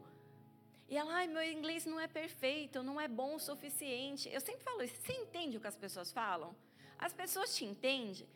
[0.87, 4.29] e ela, ai, meu inglês não é perfeito, não é bom o suficiente.
[4.29, 4.95] Eu sempre falo isso.
[5.01, 6.55] Você entende o que as pessoas falam?
[6.97, 8.27] As pessoas te entendem?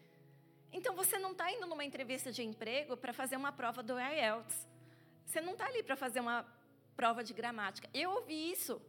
[0.72, 4.68] Então você não está indo numa entrevista de emprego para fazer uma prova do IELTS.
[5.26, 6.46] Você não está ali para fazer uma
[6.96, 7.88] prova de gramática.
[7.94, 8.82] Eu ouvi isso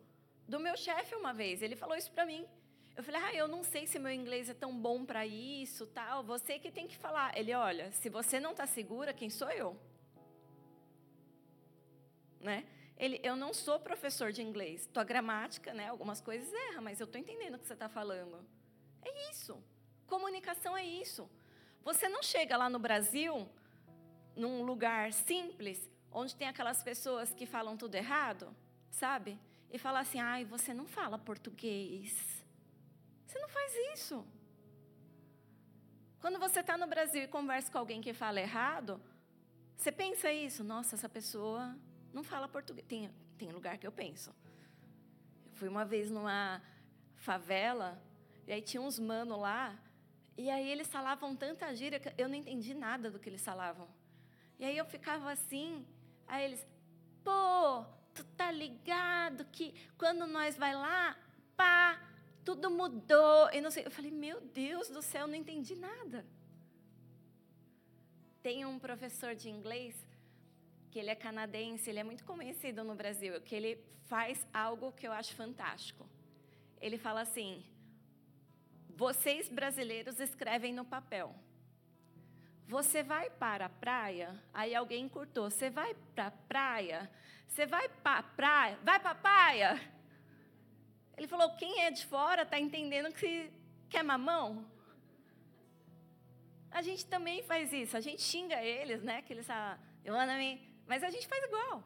[0.48, 1.60] do meu chefe uma vez.
[1.60, 2.46] Ele falou isso para mim.
[3.00, 6.22] Eu falei, ah, eu não sei se meu inglês é tão bom para isso, tal.
[6.22, 7.34] Você que tem que falar.
[7.34, 9.74] Ele, olha, se você não está segura, quem sou eu?
[12.38, 12.66] Né?
[12.98, 14.86] Ele, eu não sou professor de inglês.
[14.92, 18.46] Tua gramática, né, algumas coisas erra, mas eu estou entendendo o que você está falando.
[19.00, 19.56] É isso.
[20.06, 21.26] Comunicação é isso.
[21.82, 23.48] Você não chega lá no Brasil,
[24.36, 28.54] num lugar simples, onde tem aquelas pessoas que falam tudo errado,
[28.90, 29.38] sabe?
[29.72, 32.39] E fala assim: ai, você não fala português.
[33.30, 34.26] Você não faz isso.
[36.20, 39.00] Quando você está no Brasil e conversa com alguém que fala errado,
[39.76, 41.78] você pensa isso, nossa, essa pessoa
[42.12, 42.84] não fala português.
[42.88, 44.34] Tem, tem lugar que eu penso.
[45.46, 46.60] Eu fui uma vez numa
[47.14, 48.02] favela,
[48.48, 49.78] e aí tinha uns mano lá,
[50.36, 53.88] e aí eles falavam tanta gíria que eu não entendi nada do que eles falavam.
[54.58, 55.86] E aí eu ficava assim,
[56.26, 56.66] aí eles,
[57.22, 61.16] pô, tu tá ligado que quando nós vai lá,
[61.56, 62.09] pá,
[62.44, 63.50] tudo mudou.
[63.52, 66.26] E não sei, eu falei, meu Deus do céu, não entendi nada.
[68.42, 69.94] Tem um professor de inglês
[70.90, 75.06] que ele é canadense, ele é muito conhecido no Brasil, que ele faz algo que
[75.06, 76.08] eu acho fantástico.
[76.80, 77.64] Ele fala assim:
[78.88, 81.34] vocês brasileiros escrevem no papel.
[82.66, 84.40] Você vai para a praia?
[84.54, 85.50] Aí alguém encurtou.
[85.50, 87.10] Você vai para a praia?
[87.48, 88.78] Você vai para praia?
[88.84, 89.99] Vai para a praia?
[91.20, 93.52] Ele falou: quem é de fora está entendendo que
[93.90, 94.64] quer mamão?
[96.70, 97.94] A gente também faz isso.
[97.94, 99.20] A gente xinga eles, né?
[99.20, 99.78] Que eles falam,
[100.86, 101.84] mas a gente faz igual.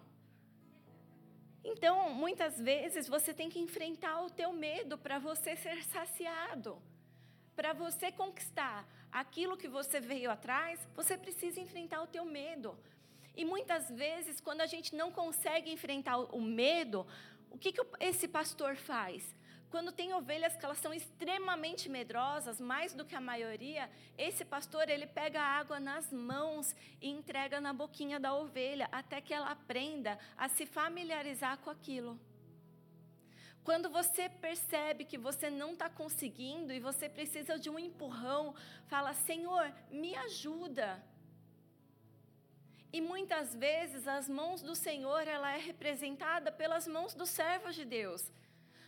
[1.64, 6.80] Então, muitas vezes você tem que enfrentar o teu medo para você ser saciado.
[7.56, 12.78] Para você conquistar aquilo que você veio atrás, você precisa enfrentar o teu medo.
[13.36, 17.04] E muitas vezes, quando a gente não consegue enfrentar o medo,
[17.54, 19.32] o que, que esse pastor faz?
[19.70, 23.88] Quando tem ovelhas que elas são extremamente medrosas, mais do que a maioria,
[24.18, 29.20] esse pastor ele pega a água nas mãos e entrega na boquinha da ovelha até
[29.20, 32.18] que ela aprenda a se familiarizar com aquilo.
[33.62, 38.54] Quando você percebe que você não está conseguindo e você precisa de um empurrão,
[38.88, 41.02] fala: Senhor, me ajuda.
[42.94, 47.84] E muitas vezes as mãos do Senhor ela é representada pelas mãos dos servos de
[47.84, 48.30] Deus.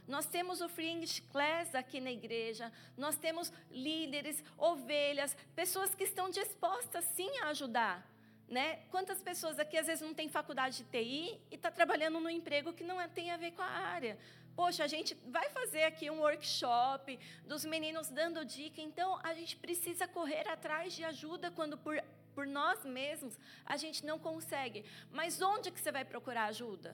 [0.07, 6.31] Nós temos o English Class aqui na igreja, nós temos líderes, ovelhas, pessoas que estão
[6.31, 8.09] dispostas sim a ajudar.
[8.49, 8.77] Né?
[8.93, 12.73] Quantas pessoas aqui às vezes não têm faculdade de TI e está trabalhando num emprego
[12.73, 14.17] que não é, tem a ver com a área?
[14.55, 19.57] Poxa, a gente vai fazer aqui um workshop dos meninos dando dica, então a gente
[19.57, 22.01] precisa correr atrás de ajuda quando por,
[22.37, 24.85] por nós mesmos a gente não consegue.
[25.11, 26.91] Mas onde que você vai procurar ajuda?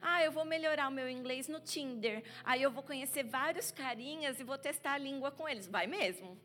[0.00, 2.22] Ah, eu vou melhorar o meu inglês no Tinder.
[2.44, 5.66] Aí eu vou conhecer vários carinhas e vou testar a língua com eles.
[5.66, 6.38] Vai mesmo.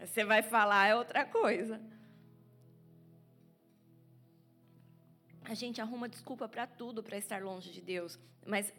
[0.00, 1.78] Você vai falar é outra coisa.
[5.44, 8.72] A gente arruma desculpa para tudo para estar longe de Deus, mas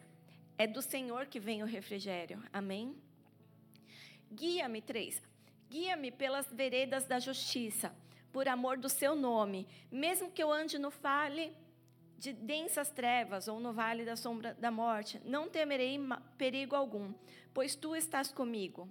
[0.57, 2.43] é do Senhor que vem o refrigério.
[2.51, 2.95] Amém?
[4.31, 5.21] Guia-me, três.
[5.69, 7.93] Guia-me pelas veredas da justiça,
[8.32, 11.56] por amor do seu nome, mesmo que eu ande no vale
[12.17, 15.99] de densas trevas ou no vale da sombra da morte, não temerei
[16.38, 17.13] perigo algum,
[17.53, 18.89] pois tu estás comigo.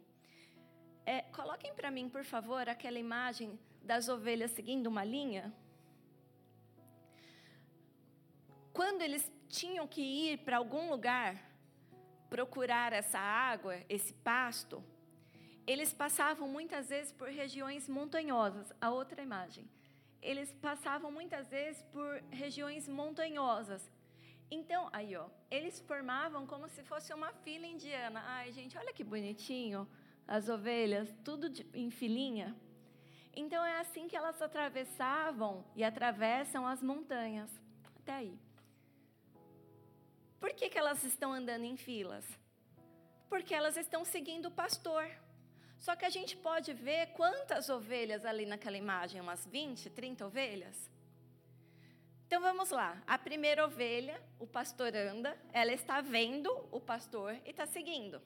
[1.05, 5.53] É, coloquem para mim, por favor, aquela imagem das ovelhas seguindo uma linha.
[8.73, 11.41] Quando eles tinham que ir para algum lugar
[12.29, 14.83] procurar essa água, esse pasto,
[15.67, 18.73] eles passavam muitas vezes por regiões montanhosas.
[18.81, 19.69] A outra imagem.
[20.23, 23.91] Eles passavam muitas vezes por regiões montanhosas.
[24.51, 28.23] Então, aí, ó, eles formavam como se fosse uma fila indiana.
[28.27, 29.89] Ai, gente, olha que bonitinho
[30.27, 32.57] as ovelhas, tudo de, em filinha.
[33.35, 37.51] Então é assim que elas atravessavam e atravessam as montanhas.
[37.97, 38.39] Até aí.
[40.41, 42.25] Por que, que elas estão andando em filas?
[43.29, 45.07] Porque elas estão seguindo o pastor.
[45.79, 50.91] Só que a gente pode ver quantas ovelhas ali naquela imagem, umas 20, 30 ovelhas.
[52.27, 53.01] Então vamos lá.
[53.07, 58.21] A primeira ovelha, o pastor anda, ela está vendo o pastor e está seguindo.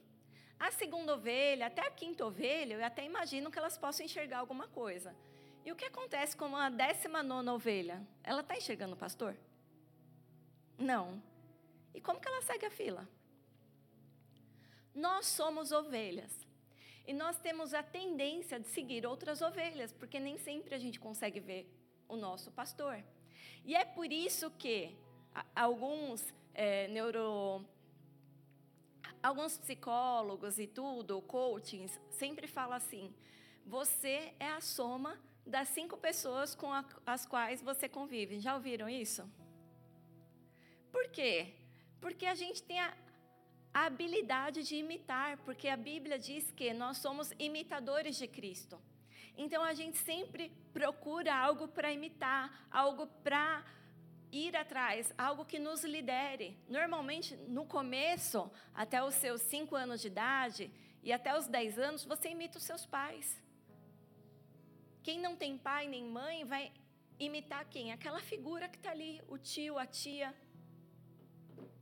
[0.58, 4.68] A segunda ovelha, até a quinta ovelha, eu até imagino que elas possam enxergar alguma
[4.68, 5.14] coisa.
[5.64, 8.06] E o que acontece com a décima nona ovelha?
[8.24, 9.36] Ela está enxergando o pastor?
[10.78, 11.22] Não.
[11.94, 13.06] E como que ela segue a fila?
[14.94, 16.46] Nós somos ovelhas.
[17.06, 21.40] E nós temos a tendência de seguir outras ovelhas, porque nem sempre a gente consegue
[21.40, 21.68] ver
[22.08, 23.02] o nosso pastor.
[23.64, 24.96] E é por isso que
[25.54, 27.64] alguns é, neuro
[29.22, 33.14] alguns psicólogos e tudo, coachings, sempre falam assim:
[33.64, 36.70] você é a soma das cinco pessoas com
[37.06, 38.40] as quais você convive.
[38.40, 39.28] Já ouviram isso?
[40.92, 41.54] Por quê?
[42.00, 42.94] Porque a gente tem a,
[43.72, 48.80] a habilidade de imitar, porque a Bíblia diz que nós somos imitadores de Cristo.
[49.36, 53.64] Então a gente sempre procura algo para imitar, algo para
[54.32, 56.58] ir atrás, algo que nos lidere.
[56.68, 60.70] Normalmente, no começo, até os seus cinco anos de idade
[61.02, 63.40] e até os dez anos, você imita os seus pais.
[65.02, 66.72] Quem não tem pai nem mãe vai
[67.18, 67.92] imitar quem?
[67.92, 70.34] Aquela figura que está ali, o tio, a tia.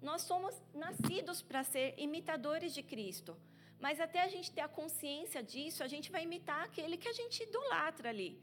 [0.01, 3.37] Nós somos nascidos para ser imitadores de Cristo.
[3.81, 7.13] Mas até a gente ter a consciência disso, a gente vai imitar aquele que a
[7.13, 8.41] gente idolatra ali.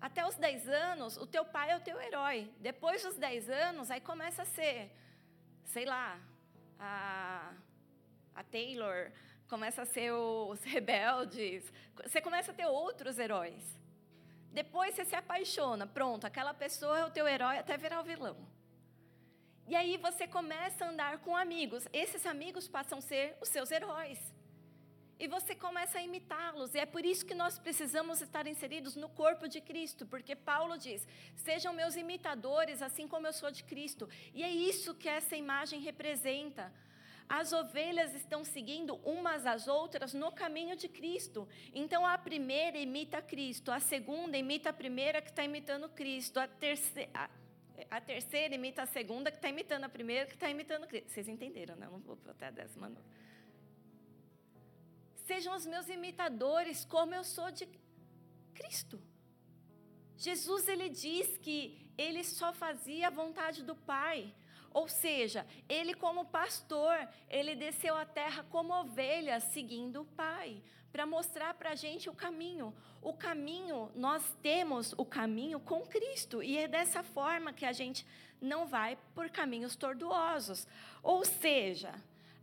[0.00, 2.50] Até os 10 anos, o teu pai é o teu herói.
[2.58, 4.90] Depois dos 10 anos, aí começa a ser,
[5.64, 6.20] sei lá,
[6.78, 7.54] a,
[8.34, 9.10] a Taylor,
[9.48, 11.72] começa a ser os rebeldes.
[12.04, 13.64] Você começa a ter outros heróis.
[14.52, 18.36] Depois você se apaixona, pronto, aquela pessoa é o teu herói até virar o vilão.
[19.68, 21.88] E aí você começa a andar com amigos.
[21.92, 24.18] Esses amigos passam a ser os seus heróis.
[25.18, 26.72] E você começa a imitá-los.
[26.74, 30.78] E é por isso que nós precisamos estar inseridos no corpo de Cristo, porque Paulo
[30.78, 34.08] diz: "Sejam meus imitadores, assim como eu sou de Cristo".
[34.32, 36.72] E é isso que essa imagem representa.
[37.28, 41.48] As ovelhas estão seguindo umas às outras no caminho de Cristo.
[41.74, 46.46] Então a primeira imita Cristo, a segunda imita a primeira que está imitando Cristo, a
[46.46, 47.28] terceira
[47.90, 51.10] a terceira imita a segunda, que está imitando a primeira, que está imitando Cristo.
[51.10, 51.88] Vocês entenderam, né?
[51.90, 52.88] Não vou até a décima.
[52.88, 53.02] Não.
[55.24, 57.68] Sejam os meus imitadores, como eu sou de
[58.54, 59.00] Cristo.
[60.16, 64.34] Jesus, ele diz que ele só fazia a vontade do Pai.
[64.70, 66.96] Ou seja, ele, como pastor,
[67.28, 70.62] ele desceu à terra como ovelha, seguindo o Pai,
[70.96, 72.74] para mostrar para a gente o caminho.
[73.02, 78.06] O caminho, nós temos o caminho com Cristo, e é dessa forma que a gente
[78.40, 80.66] não vai por caminhos tortuosos.
[81.02, 81.92] Ou seja,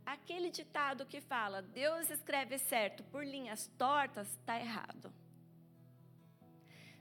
[0.06, 5.12] aquele ditado que fala Deus escreve certo por linhas tortas, está errado.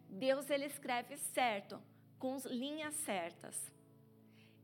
[0.10, 1.80] Deus ele escreve certo
[2.18, 3.72] com linhas certas.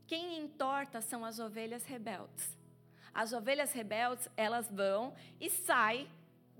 [0.08, 2.58] Quem entorta são as ovelhas rebeldes.
[3.14, 6.08] As ovelhas rebeldes, elas vão e saem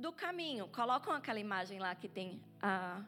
[0.01, 0.67] do caminho.
[0.69, 3.05] Colocam aquela imagem lá que tem a,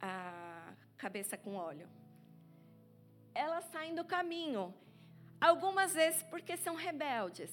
[0.00, 1.88] a cabeça com óleo.
[3.34, 4.72] Elas saem do caminho.
[5.40, 7.50] Algumas vezes porque são rebeldes,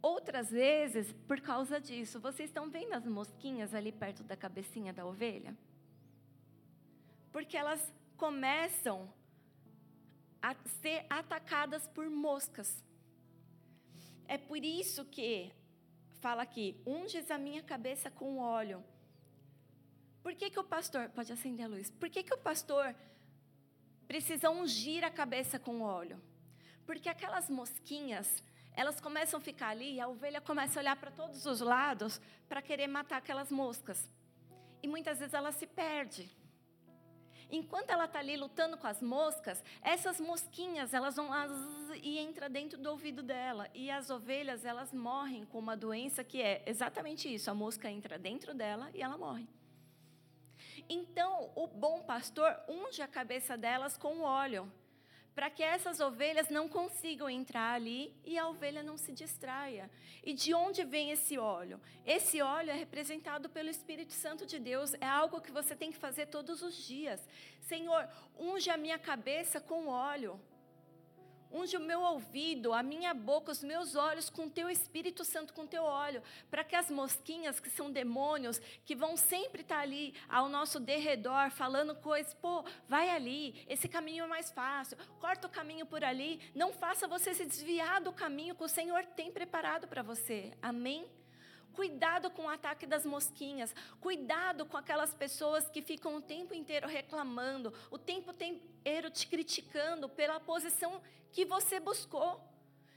[0.00, 2.20] outras vezes por causa disso.
[2.20, 5.54] Vocês estão vendo as mosquinhas ali perto da cabecinha da ovelha?
[7.32, 9.12] Porque elas começam
[10.40, 12.82] a ser atacadas por moscas.
[14.28, 15.52] É por isso que
[16.20, 18.82] fala aqui: unges a minha cabeça com óleo.
[20.22, 21.08] Por que, que o pastor.
[21.10, 21.90] Pode acender a luz.
[21.90, 22.94] Por que, que o pastor
[24.08, 26.20] precisa ungir a cabeça com óleo?
[26.84, 28.42] Porque aquelas mosquinhas,
[28.72, 32.20] elas começam a ficar ali e a ovelha começa a olhar para todos os lados
[32.48, 34.08] para querer matar aquelas moscas.
[34.82, 36.30] E muitas vezes ela se perde.
[37.50, 41.30] Enquanto ela está ali lutando com as moscas, essas mosquinhas elas vão
[42.02, 43.68] e entra dentro do ouvido dela.
[43.72, 48.18] E as ovelhas elas morrem com uma doença que é exatamente isso: a mosca entra
[48.18, 49.46] dentro dela e ela morre.
[50.88, 54.70] Então, o bom pastor unge a cabeça delas com óleo
[55.36, 59.90] para que essas ovelhas não consigam entrar ali e a ovelha não se distraia.
[60.24, 61.78] E de onde vem esse óleo?
[62.06, 65.98] Esse óleo é representado pelo Espírito Santo de Deus, é algo que você tem que
[65.98, 67.20] fazer todos os dias.
[67.60, 68.08] Senhor,
[68.38, 70.40] unge a minha cabeça com óleo.
[71.52, 75.66] Unge o meu ouvido, a minha boca, os meus olhos com teu Espírito Santo, com
[75.66, 80.48] teu óleo, para que as mosquinhas, que são demônios, que vão sempre estar ali ao
[80.48, 85.86] nosso derredor, falando coisas, pô, vai ali, esse caminho é mais fácil, corta o caminho
[85.86, 90.02] por ali, não faça você se desviar do caminho que o Senhor tem preparado para
[90.02, 90.52] você.
[90.60, 91.06] Amém?
[91.76, 93.74] Cuidado com o ataque das mosquinhas.
[94.00, 100.08] Cuidado com aquelas pessoas que ficam o tempo inteiro reclamando, o tempo inteiro te criticando
[100.08, 102.42] pela posição que você buscou.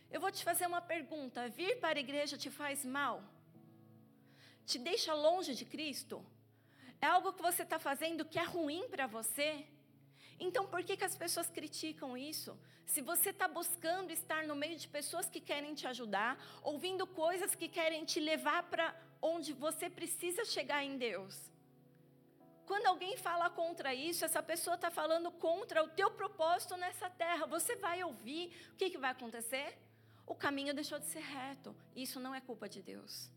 [0.09, 3.21] Eu vou te fazer uma pergunta: vir para a igreja te faz mal?
[4.65, 6.25] Te deixa longe de Cristo?
[7.01, 9.65] É algo que você está fazendo que é ruim para você?
[10.39, 12.57] Então, por que, que as pessoas criticam isso?
[12.85, 17.53] Se você está buscando estar no meio de pessoas que querem te ajudar, ouvindo coisas
[17.53, 21.51] que querem te levar para onde você precisa chegar em Deus.
[22.65, 27.45] Quando alguém fala contra isso, essa pessoa está falando contra o teu propósito nessa terra.
[27.47, 29.77] Você vai ouvir, o que, que vai acontecer?
[30.25, 31.75] O caminho deixou de ser reto.
[31.95, 33.31] Isso não é culpa de Deus.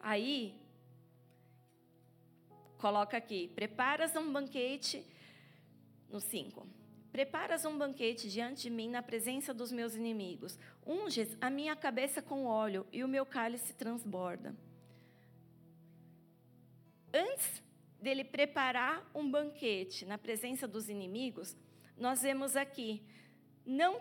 [0.00, 0.56] Aí,
[2.78, 5.04] coloca aqui: preparas um banquete
[6.12, 6.66] no 5.
[7.10, 10.58] Preparas um banquete diante de mim na presença dos meus inimigos.
[10.86, 14.54] Unges a minha cabeça com óleo e o meu cálice transborda.
[17.12, 17.62] Antes
[18.00, 21.56] dele preparar um banquete na presença dos inimigos,
[21.96, 23.02] nós vemos aqui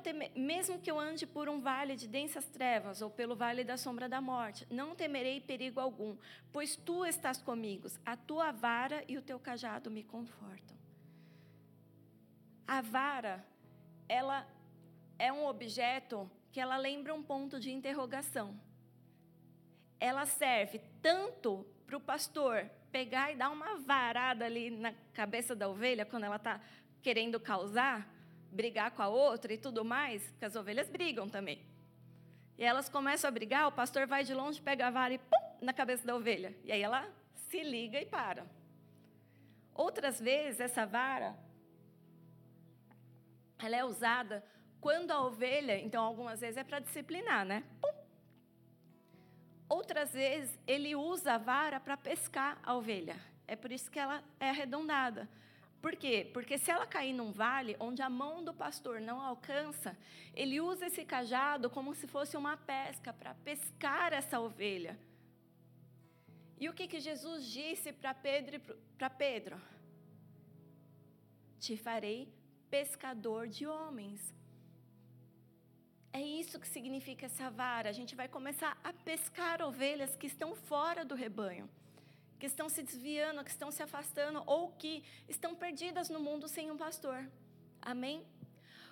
[0.01, 3.77] teme, mesmo que eu ande por um vale de densas trevas ou pelo vale da
[3.77, 6.17] sombra da morte, não temerei perigo algum,
[6.51, 10.80] pois tu estás comigo, a tua vara e o teu cajado me confortam.
[12.71, 13.45] A vara,
[14.07, 14.47] ela
[15.19, 18.57] é um objeto que ela lembra um ponto de interrogação.
[19.99, 25.67] Ela serve tanto para o pastor pegar e dar uma varada ali na cabeça da
[25.67, 26.61] ovelha quando ela está
[27.01, 28.07] querendo causar,
[28.49, 31.61] brigar com a outra e tudo mais, porque as ovelhas brigam também.
[32.57, 35.57] E elas começam a brigar, o pastor vai de longe, pega a vara e pum,
[35.61, 36.55] na cabeça da ovelha.
[36.63, 37.05] E aí ela
[37.49, 38.45] se liga e para.
[39.75, 41.37] Outras vezes, essa vara,
[43.65, 44.43] ela é usada
[44.79, 47.63] quando a ovelha, então algumas vezes é para disciplinar, né?
[47.79, 47.93] Pum.
[49.69, 53.15] Outras vezes ele usa a vara para pescar a ovelha.
[53.47, 55.29] É por isso que ela é arredondada.
[55.81, 56.29] Por quê?
[56.33, 59.97] Porque se ela cair num vale onde a mão do pastor não alcança,
[60.33, 64.97] ele usa esse cajado como se fosse uma pesca para pescar essa ovelha.
[66.59, 68.59] E o que, que Jesus disse para Pedro,
[68.97, 69.59] para Pedro?
[71.59, 72.31] Te farei
[72.75, 74.19] pescador de homens.
[76.13, 77.89] É isso que significa essa vara.
[77.89, 81.69] A gente vai começar a pescar ovelhas que estão fora do rebanho
[82.41, 86.71] que estão se desviando, que estão se afastando ou que estão perdidas no mundo sem
[86.71, 87.29] um pastor.
[87.79, 88.25] Amém?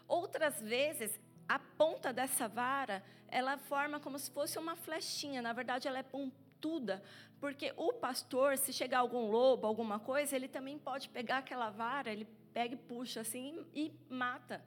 [0.07, 5.87] Outras vezes, a ponta dessa vara, ela forma como se fosse uma flechinha, na verdade
[5.87, 7.01] ela é pontuda,
[7.39, 12.11] porque o pastor, se chegar algum lobo, alguma coisa, ele também pode pegar aquela vara,
[12.11, 14.63] ele pega e puxa assim e mata.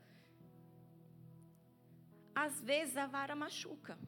[2.34, 3.98] Às vezes a vara machuca.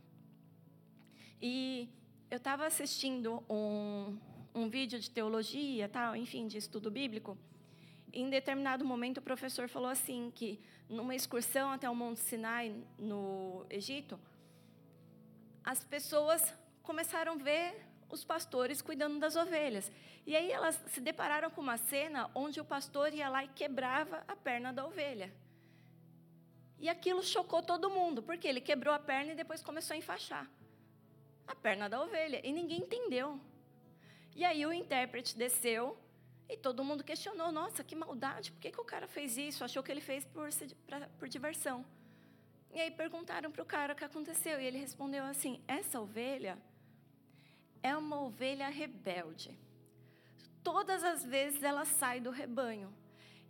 [1.41, 1.89] E
[2.31, 4.18] eu estava assistindo um,
[4.55, 7.37] um vídeo de teologia, tal, enfim, de estudo bíblico.
[8.12, 13.66] Em determinado momento, o professor falou assim que numa excursão até o Monte Sinai no
[13.68, 14.18] Egito,
[15.64, 17.75] as pessoas começaram a ver
[18.15, 19.91] os pastores cuidando das ovelhas.
[20.27, 24.25] E aí elas se depararam com uma cena onde o pastor ia lá e quebrava
[24.27, 25.33] a perna da ovelha.
[26.79, 30.49] E aquilo chocou todo mundo, porque ele quebrou a perna e depois começou a enfaixar
[31.47, 32.41] a perna da ovelha.
[32.43, 33.41] E ninguém entendeu.
[34.35, 35.97] E aí o intérprete desceu
[36.49, 39.65] e todo mundo questionou: nossa, que maldade, por que, que o cara fez isso?
[39.65, 40.49] Achou que ele fez por,
[40.87, 41.85] pra, por diversão.
[42.73, 44.61] E aí perguntaram para o cara o que aconteceu.
[44.61, 46.59] E ele respondeu assim: essa ovelha
[47.85, 49.51] é uma ovelha rebelde.
[50.62, 52.91] Todas as vezes ela sai do rebanho.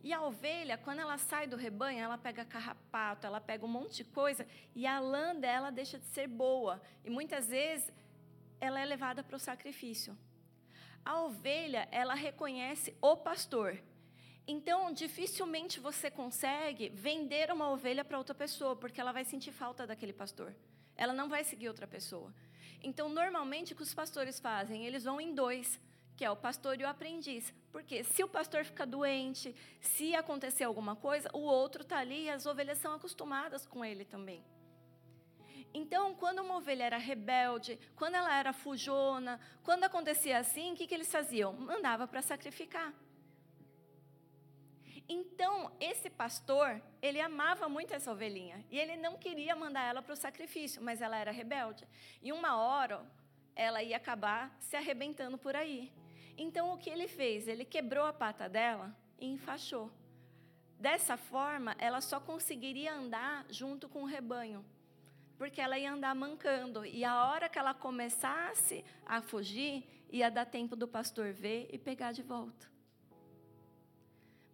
[0.02, 3.98] E a ovelha, quando ela sai do rebanho, ela pega carrapato, ela pega um monte
[3.98, 6.82] de coisa, e a lã dela deixa de ser boa.
[7.04, 7.90] E muitas vezes
[8.60, 10.18] ela é levada para o sacrifício.
[11.04, 13.80] A ovelha, ela reconhece o pastor.
[14.48, 19.86] Então, dificilmente você consegue vender uma ovelha para outra pessoa, porque ela vai sentir falta
[19.86, 20.52] daquele pastor.
[20.96, 22.32] Ela não vai seguir outra pessoa.
[22.82, 24.86] Então, normalmente, o que os pastores fazem?
[24.86, 25.80] Eles vão em dois,
[26.16, 27.52] que é o pastor e o aprendiz.
[27.72, 32.30] Porque se o pastor ficar doente, se acontecer alguma coisa, o outro está ali e
[32.30, 34.44] as ovelhas são acostumadas com ele também.
[35.72, 40.86] Então, quando uma ovelha era rebelde, quando ela era fujona, quando acontecia assim, o que,
[40.86, 41.52] que eles faziam?
[41.52, 42.94] Mandava para sacrificar.
[45.08, 48.64] Então, esse pastor, ele amava muito essa ovelhinha.
[48.70, 51.86] E ele não queria mandar ela para o sacrifício, mas ela era rebelde.
[52.22, 53.04] E uma hora,
[53.54, 55.92] ela ia acabar se arrebentando por aí.
[56.36, 57.46] Então, o que ele fez?
[57.46, 59.90] Ele quebrou a pata dela e enfaixou.
[60.78, 64.64] Dessa forma, ela só conseguiria andar junto com o rebanho
[65.36, 66.84] porque ela ia andar mancando.
[66.84, 71.78] E a hora que ela começasse a fugir, ia dar tempo do pastor ver e
[71.78, 72.73] pegar de volta.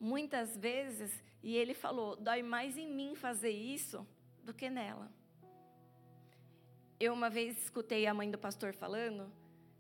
[0.01, 4.07] Muitas vezes, e ele falou: dói mais em mim fazer isso
[4.43, 5.13] do que nela.
[6.99, 9.31] Eu uma vez escutei a mãe do pastor falando.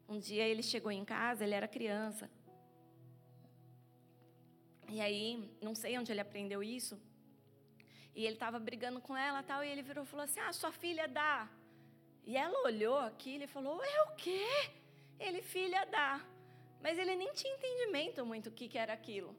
[0.07, 2.31] Um dia ele chegou em casa, ele era criança.
[4.89, 7.01] E aí, não sei onde ele aprendeu isso,
[8.15, 10.73] e ele estava brigando com ela tal, e ele virou e falou assim: Ah, sua
[10.73, 11.49] filha dá.
[12.27, 14.47] E ela olhou aquilo e falou: É o quê?
[15.19, 16.25] Ele, filha dá.
[16.83, 19.37] Mas ele nem tinha entendimento muito o que, que era aquilo.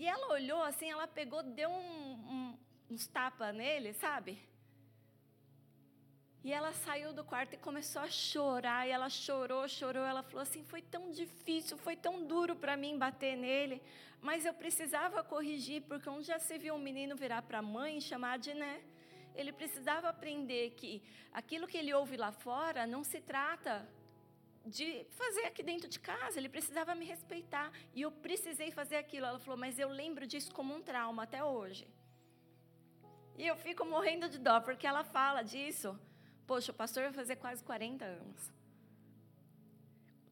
[0.00, 4.38] E ela olhou assim, ela pegou, deu um, um, uns tapas nele, sabe?
[6.44, 8.86] E ela saiu do quarto e começou a chorar.
[8.86, 10.04] E ela chorou, chorou.
[10.04, 13.82] Ela falou assim: foi tão difícil, foi tão duro para mim bater nele.
[14.20, 17.98] Mas eu precisava corrigir, porque onde já se viu um menino virar para a mãe
[17.98, 18.80] e chamar de né?
[19.34, 23.74] Ele precisava aprender que aquilo que ele ouve lá fora não se trata
[24.68, 26.38] de fazer aqui dentro de casa.
[26.38, 27.72] Ele precisava me respeitar.
[27.94, 29.26] E eu precisei fazer aquilo.
[29.26, 31.86] Ela falou: mas eu lembro disso como um trauma até hoje.
[33.36, 35.98] E eu fico morrendo de dó, porque ela fala disso.
[36.46, 38.52] Poxa, o pastor vai fazer quase 40 anos.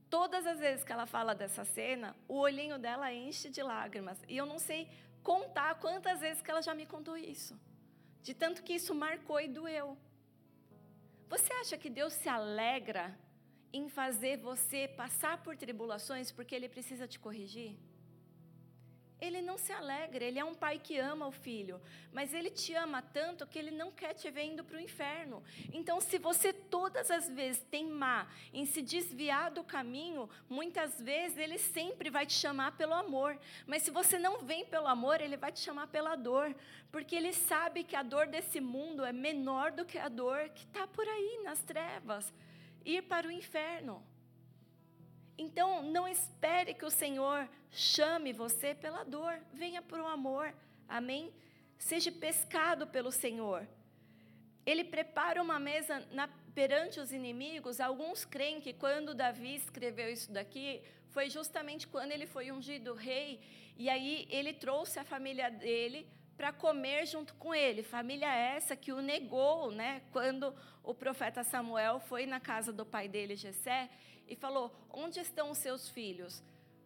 [0.08, 4.18] Todas as vezes que ela fala dessa cena, o olhinho dela enche de lágrimas.
[4.28, 4.88] E eu não sei
[5.22, 7.58] contar quantas vezes que ela já me contou isso.
[8.22, 9.96] De tanto que isso marcou e doeu.
[11.28, 13.16] Você acha que Deus se alegra
[13.72, 17.76] em fazer você passar por tribulações porque Ele precisa te corrigir?
[19.18, 21.80] Ele não se alegra, ele é um pai que ama o filho,
[22.12, 25.42] mas ele te ama tanto que ele não quer te ver indo para o inferno.
[25.72, 31.56] Então, se você todas as vezes teimar em se desviar do caminho, muitas vezes ele
[31.56, 33.38] sempre vai te chamar pelo amor.
[33.66, 36.54] Mas se você não vem pelo amor, ele vai te chamar pela dor,
[36.92, 40.64] porque ele sabe que a dor desse mundo é menor do que a dor que
[40.64, 42.30] está por aí nas trevas
[42.94, 44.02] ir para o inferno.
[45.36, 50.54] Então, não espere que o Senhor chame você pela dor, venha por um amor,
[50.88, 51.32] amém?
[51.76, 53.68] Seja pescado pelo Senhor.
[54.64, 57.80] Ele prepara uma mesa na, perante os inimigos.
[57.80, 63.40] Alguns creem que quando Davi escreveu isso daqui, foi justamente quando ele foi ungido rei,
[63.76, 67.82] e aí ele trouxe a família dele para comer junto com ele.
[67.82, 70.02] Família essa que o negou, né?
[70.12, 73.90] Quando o profeta Samuel foi na casa do pai dele, Jessé,
[74.28, 76.42] e falou: Onde estão os seus filhos?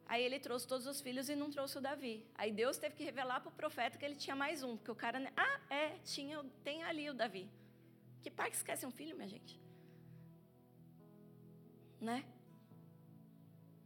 [0.06, 2.26] Aí ele trouxe todos os filhos e não trouxe o Davi.
[2.34, 4.94] Aí Deus teve que revelar para o profeta que ele tinha mais um, porque o
[4.94, 5.32] cara.
[5.36, 7.48] Ah, é, tinha, tem ali o Davi.
[8.22, 9.60] Que pai que esquece um filho, minha gente?
[12.00, 12.24] Né?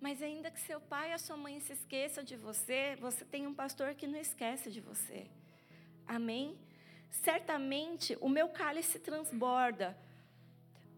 [0.01, 3.47] Mas ainda que seu pai e a sua mãe se esqueçam de você, você tem
[3.47, 5.31] um pastor que não esquece de você.
[6.07, 6.59] Amém?
[7.11, 9.97] Certamente o meu cálice transborda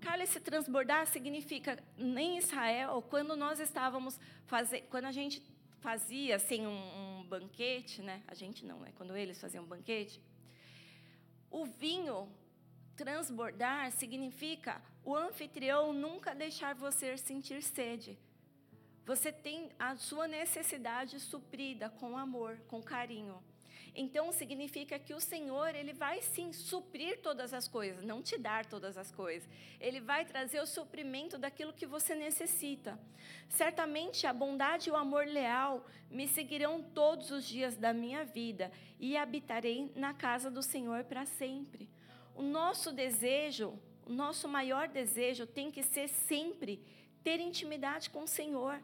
[0.07, 5.43] cálice transbordar significa, em Israel, quando nós estávamos fazendo, quando a gente
[5.81, 8.23] fazia assim um, um, banquete, né?
[8.29, 8.93] A gente não, né?
[8.97, 10.21] Quando eles faziam um banquete,
[11.51, 12.29] o vinho
[12.97, 18.17] transbordar significa o anfitrião nunca deixar você sentir sede.
[19.05, 23.43] Você tem a sua necessidade suprida com amor, com carinho.
[23.99, 28.67] Então significa que o Senhor, ele vai sim suprir todas as coisas, não te dar
[28.67, 29.49] todas as coisas.
[29.81, 33.01] Ele vai trazer o suprimento daquilo que você necessita.
[33.49, 38.71] Certamente a bondade e o amor leal me seguirão todos os dias da minha vida
[39.01, 41.89] e habitarei na casa do Senhor para sempre.
[42.35, 46.85] O nosso desejo, o nosso maior desejo tem que ser sempre
[47.25, 48.79] ter intimidade com o Senhor,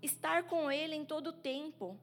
[0.00, 2.00] estar com Ele em todo o tempo.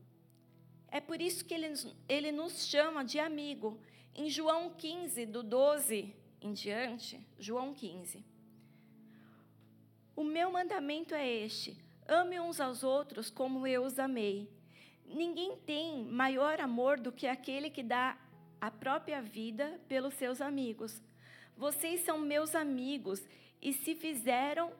[0.94, 1.74] É por isso que ele,
[2.08, 3.80] ele nos chama de amigo.
[4.14, 8.24] Em João 15, do 12 em diante, João 15.
[10.16, 11.76] O meu mandamento é este:
[12.08, 14.48] ame uns aos outros como eu os amei.
[15.04, 18.16] Ninguém tem maior amor do que aquele que dá
[18.62, 21.02] a própria vida pelos seus amigos.
[21.58, 23.28] Vocês são meus amigos
[23.60, 24.72] e se fizeram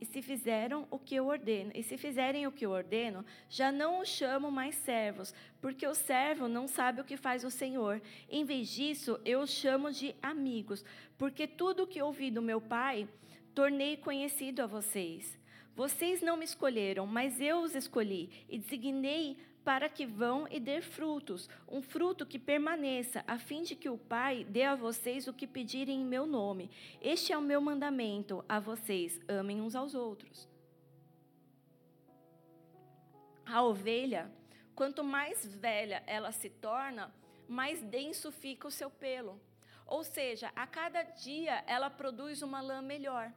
[0.00, 3.72] e se fizeram o que eu ordeno, e se fizerem o que eu ordeno, já
[3.72, 8.00] não os chamo mais servos, porque o servo não sabe o que faz o Senhor.
[8.28, 10.84] Em vez disso, eu os chamo de amigos,
[11.16, 13.08] porque tudo o que ouvi do meu Pai,
[13.54, 15.38] tornei conhecido a vocês.
[15.74, 19.36] Vocês não me escolheram, mas eu os escolhi e designei
[19.66, 23.98] para que vão e dê frutos, um fruto que permaneça, a fim de que o
[23.98, 26.70] Pai dê a vocês o que pedirem em meu nome.
[27.02, 30.48] Este é o meu mandamento a vocês: amem uns aos outros.
[33.44, 34.30] A ovelha,
[34.72, 37.12] quanto mais velha ela se torna,
[37.48, 39.40] mais denso fica o seu pelo.
[39.84, 43.32] Ou seja, a cada dia ela produz uma lã melhor.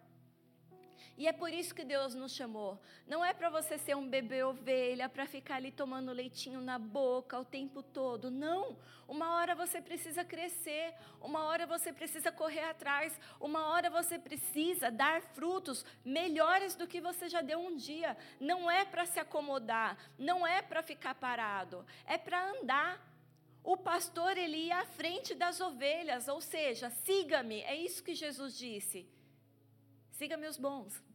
[1.20, 2.80] E é por isso que Deus nos chamou.
[3.06, 7.38] Não é para você ser um bebê ovelha, para ficar ali tomando leitinho na boca
[7.38, 8.32] o tempo todo.
[8.32, 8.78] Não.
[9.06, 14.90] Uma hora você precisa crescer, uma hora você precisa correr atrás, uma hora você precisa
[14.90, 18.16] dar frutos melhores do que você já deu um dia.
[18.40, 23.06] Não é para se acomodar, não é para ficar parado, é para andar.
[23.62, 28.58] O pastor ele ia à frente das ovelhas, ou seja, siga-me, é isso que Jesus
[28.58, 29.06] disse.
[30.12, 31.09] Siga meus bons.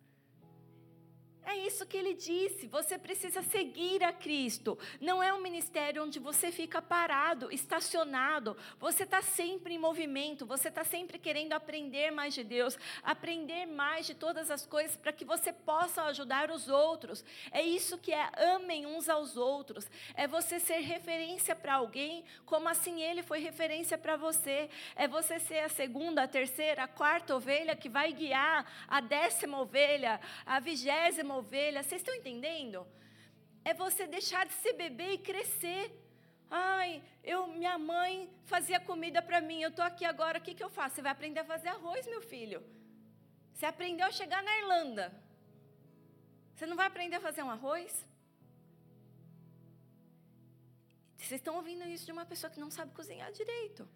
[1.47, 2.66] É isso que ele disse.
[2.66, 4.78] Você precisa seguir a Cristo.
[5.01, 8.57] Não é um ministério onde você fica parado, estacionado.
[8.80, 10.47] Você está sempre em movimento.
[10.47, 15.12] Você está sempre querendo aprender mais de Deus, aprender mais de todas as coisas para
[15.12, 17.24] que você possa ajudar os outros.
[17.51, 19.90] É isso que é amem uns aos outros.
[20.14, 24.70] É você ser referência para alguém, como assim ele foi referência para você.
[24.97, 29.61] É você ser a segunda, a terceira, a quarta ovelha que vai guiar a décima
[29.61, 31.82] ovelha, a vigésima ovelha.
[31.82, 32.87] Vocês estão entendendo?
[33.64, 35.85] É você deixar de ser bebê e crescer.
[36.51, 40.62] Ai, eu, minha mãe fazia comida para mim, eu estou aqui agora, o que, que
[40.62, 40.97] eu faço?
[40.97, 42.62] Você vai aprender a fazer arroz, meu filho.
[43.53, 45.05] Você aprendeu a chegar na Irlanda.
[46.55, 47.93] Você não vai aprender a fazer um arroz?
[51.16, 53.89] Vocês estão ouvindo isso de uma pessoa que não sabe cozinhar direito.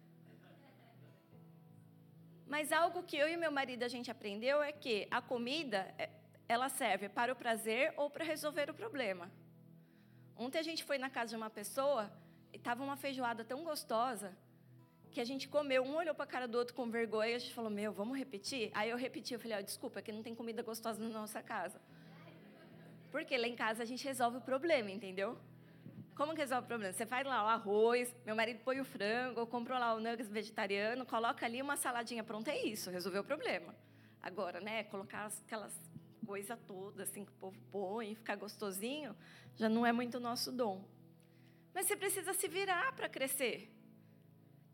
[2.47, 6.09] Mas algo que eu e meu marido a gente aprendeu é que a comida, é,
[6.49, 9.31] ela serve para o prazer ou para resolver o problema.
[10.35, 12.11] Ontem a gente foi na casa de uma pessoa
[12.51, 14.35] e estava uma feijoada tão gostosa
[15.11, 17.39] que a gente comeu, um olhou para a cara do outro com vergonha e a
[17.39, 18.71] gente falou, meu, vamos repetir?
[18.73, 21.79] Aí eu repeti, eu falei, oh, desculpa, que não tem comida gostosa na nossa casa.
[23.11, 25.37] Porque lá em casa a gente resolve o problema, entendeu?
[26.15, 26.93] Como que resolve o problema?
[26.93, 31.05] Você faz lá o arroz, meu marido põe o frango, comprou lá o nuggets vegetariano,
[31.05, 33.75] coloca ali uma saladinha pronta, é isso, resolveu o problema.
[34.21, 35.73] Agora, né, colocar aquelas
[36.29, 39.11] coisas todas assim que o povo põe, ficar gostosinho,
[39.55, 40.77] já não é muito nosso dom.
[41.73, 43.57] Mas você precisa se virar para crescer.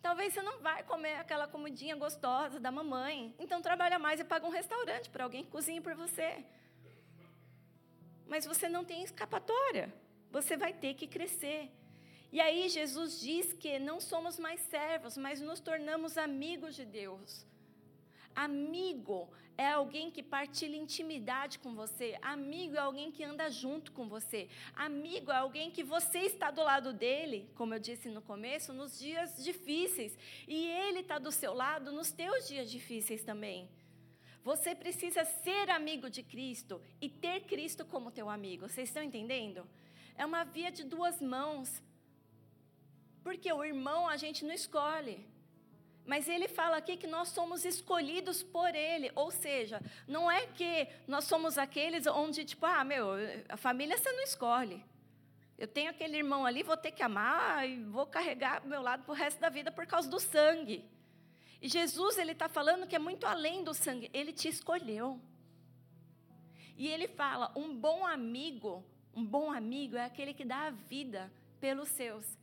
[0.01, 4.45] Talvez você não vai comer aquela comidinha gostosa da mamãe, então trabalha mais e paga
[4.45, 6.29] um restaurante para alguém que cozinhe por você.
[8.27, 9.85] Mas você não tem escapatória.
[10.31, 11.71] Você vai ter que crescer.
[12.33, 17.45] E aí Jesus diz que não somos mais servos, mas nos tornamos amigos de Deus.
[18.35, 19.19] Amigo
[19.57, 22.17] é alguém que partilha intimidade com você.
[22.21, 24.49] Amigo é alguém que anda junto com você.
[24.75, 28.99] Amigo é alguém que você está do lado dele, como eu disse no começo, nos
[28.99, 30.17] dias difíceis.
[30.47, 33.69] E ele está do seu lado nos teus dias difíceis também.
[34.43, 38.67] Você precisa ser amigo de Cristo e ter Cristo como teu amigo.
[38.67, 39.67] Vocês estão entendendo?
[40.15, 41.81] É uma via de duas mãos.
[43.23, 45.25] Porque o irmão a gente não escolhe.
[46.05, 50.87] Mas ele fala aqui que nós somos escolhidos por ele, ou seja, não é que
[51.07, 53.07] nós somos aqueles onde, tipo, ah, meu,
[53.49, 54.85] a família você não escolhe.
[55.57, 59.11] Eu tenho aquele irmão ali, vou ter que amar e vou carregar meu lado para
[59.11, 60.85] o resto da vida por causa do sangue.
[61.61, 65.19] E Jesus, ele está falando que é muito além do sangue, ele te escolheu.
[66.77, 68.83] E ele fala: um bom amigo
[69.15, 71.31] um bom amigo é aquele que dá a vida
[71.61, 72.37] pelos seus.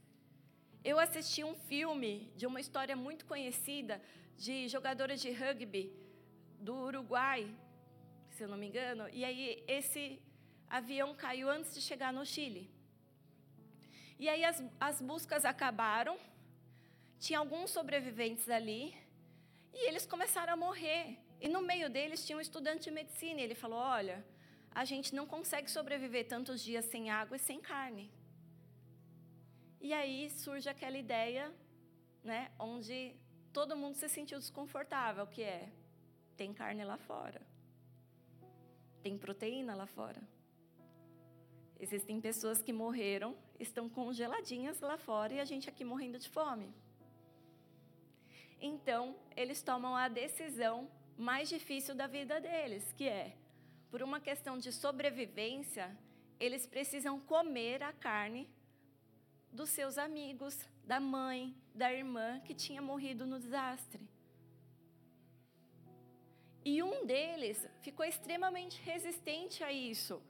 [0.85, 4.03] Eu assisti um filme de uma história muito conhecida
[4.37, 5.93] de jogadores de rugby
[6.59, 7.49] do Uruguai,
[8.31, 10.21] se eu não me engano, e aí esse
[10.69, 12.69] avião caiu antes de chegar no Chile.
[14.19, 16.19] E aí as, as buscas acabaram,
[17.21, 18.93] tinha alguns sobreviventes ali,
[19.73, 21.17] e eles começaram a morrer.
[21.41, 24.25] E no meio deles tinha um estudante de medicina, e ele falou: Olha,
[24.75, 28.11] a gente não consegue sobreviver tantos dias sem água e sem carne.
[29.83, 31.53] E aí surge aquela ideia,
[32.23, 33.17] né, onde
[33.53, 35.69] todo mundo se sentiu desconfortável, que é
[36.37, 37.43] tem carne lá fora.
[39.03, 40.23] Tem proteína lá fora.
[41.81, 46.73] Existem pessoas que morreram, estão congeladinhas lá fora e a gente aqui morrendo de fome.
[48.61, 53.37] Então, eles tomam a decisão mais difícil da vida deles, que é
[53.91, 55.95] por uma questão de sobrevivência,
[56.39, 58.49] eles precisam comer a carne
[59.53, 64.09] dos seus amigos, da mãe, da irmã que tinha morrido no desastre.
[66.65, 70.23] E um deles ficou extremamente resistente a isso.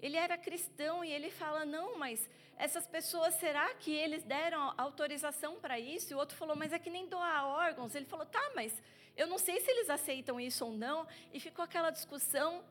[0.00, 5.60] Ele era cristão e ele fala: não, mas essas pessoas, será que eles deram autorização
[5.60, 6.12] para isso?
[6.12, 7.94] E o outro falou: mas é que nem doar órgãos.
[7.94, 8.82] Ele falou: tá, mas
[9.16, 11.06] eu não sei se eles aceitam isso ou não.
[11.32, 12.64] E ficou aquela discussão.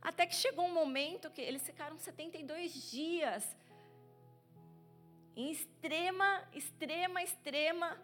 [0.00, 3.56] Até que chegou um momento que eles ficaram 72 dias
[5.36, 8.00] em extrema, extrema, extrema,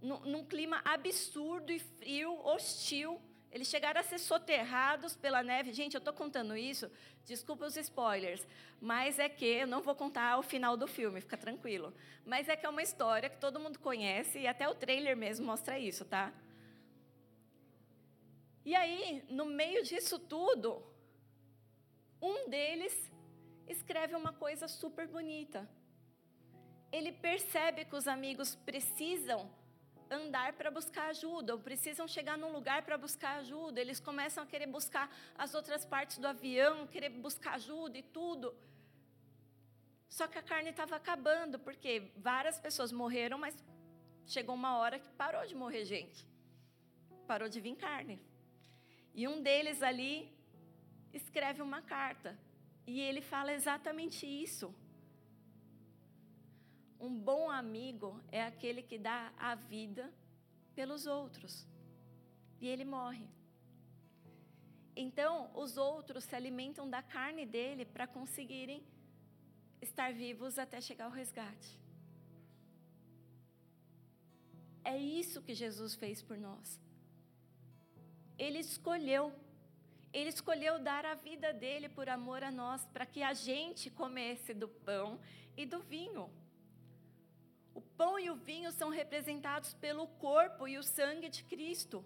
[0.00, 3.20] num, num clima absurdo e frio, hostil.
[3.50, 5.72] Eles chegaram a ser soterrados pela neve.
[5.72, 6.90] Gente, eu estou contando isso,
[7.24, 8.44] desculpa os spoilers,
[8.80, 11.94] mas é que eu não vou contar o final do filme, fica tranquilo.
[12.26, 15.46] Mas é que é uma história que todo mundo conhece e até o trailer mesmo
[15.46, 16.32] mostra isso, tá?
[18.64, 20.82] E aí, no meio disso tudo,
[22.20, 23.10] um deles
[23.68, 25.68] escreve uma coisa super bonita.
[26.96, 29.40] Ele percebe que os amigos precisam
[30.18, 33.80] andar para buscar ajuda, ou precisam chegar num lugar para buscar ajuda.
[33.80, 35.06] Eles começam a querer buscar
[35.44, 38.54] as outras partes do avião, querer buscar ajuda e tudo.
[40.08, 43.56] Só que a carne estava acabando, porque várias pessoas morreram, mas
[44.34, 46.20] chegou uma hora que parou de morrer gente.
[47.26, 48.16] Parou de vir carne.
[49.12, 50.14] E um deles ali
[51.12, 52.38] escreve uma carta.
[52.86, 54.72] E ele fala exatamente isso.
[57.04, 60.04] Um bom amigo é aquele que dá a vida
[60.74, 61.66] pelos outros.
[62.62, 63.26] E ele morre.
[64.96, 68.82] Então, os outros se alimentam da carne dele para conseguirem
[69.82, 71.78] estar vivos até chegar ao resgate.
[74.82, 76.80] É isso que Jesus fez por nós.
[78.38, 79.26] Ele escolheu,
[80.10, 84.54] ele escolheu dar a vida dele por amor a nós, para que a gente comesse
[84.54, 85.20] do pão
[85.54, 86.30] e do vinho.
[87.96, 92.04] Pão e o vinho são representados pelo corpo e o sangue de Cristo.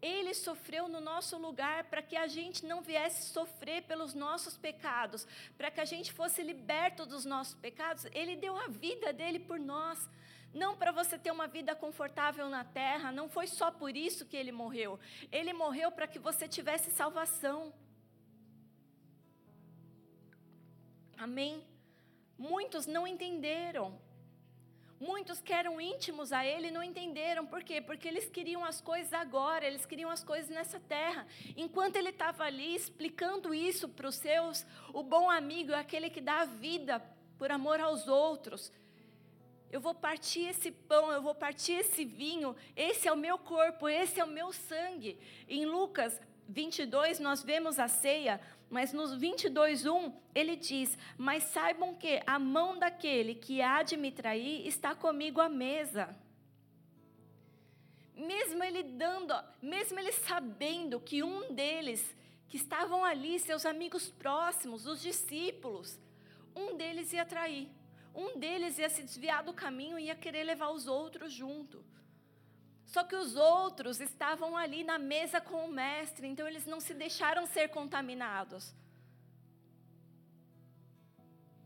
[0.00, 5.26] Ele sofreu no nosso lugar para que a gente não viesse sofrer pelos nossos pecados,
[5.56, 8.04] para que a gente fosse liberto dos nossos pecados.
[8.12, 10.08] Ele deu a vida dele por nós.
[10.52, 14.36] Não para você ter uma vida confortável na terra, não foi só por isso que
[14.36, 14.98] ele morreu.
[15.32, 17.72] Ele morreu para que você tivesse salvação.
[21.16, 21.64] Amém?
[22.38, 23.98] Muitos não entenderam.
[24.98, 27.46] Muitos que eram íntimos a ele não entenderam.
[27.46, 27.80] Por quê?
[27.82, 31.26] Porque eles queriam as coisas agora, eles queriam as coisas nessa terra.
[31.54, 36.20] Enquanto ele estava ali explicando isso para os seus, o bom amigo é aquele que
[36.20, 37.02] dá a vida
[37.38, 38.72] por amor aos outros.
[39.70, 43.88] Eu vou partir esse pão, eu vou partir esse vinho, esse é o meu corpo,
[43.88, 45.18] esse é o meu sangue.
[45.46, 46.18] Em Lucas
[46.48, 52.38] 22, nós vemos a ceia, mas nos 22, 1, ele diz: Mas saibam que a
[52.38, 56.16] mão daquele que há de me trair está comigo à mesa.
[58.14, 62.16] Mesmo ele dando, mesmo ele sabendo que um deles,
[62.48, 65.98] que estavam ali, seus amigos próximos, os discípulos,
[66.54, 67.68] um deles ia trair.
[68.14, 71.84] Um deles ia se desviar do caminho e ia querer levar os outros junto.
[72.96, 76.94] Só que os outros estavam ali na mesa com o mestre, então eles não se
[76.94, 78.74] deixaram ser contaminados.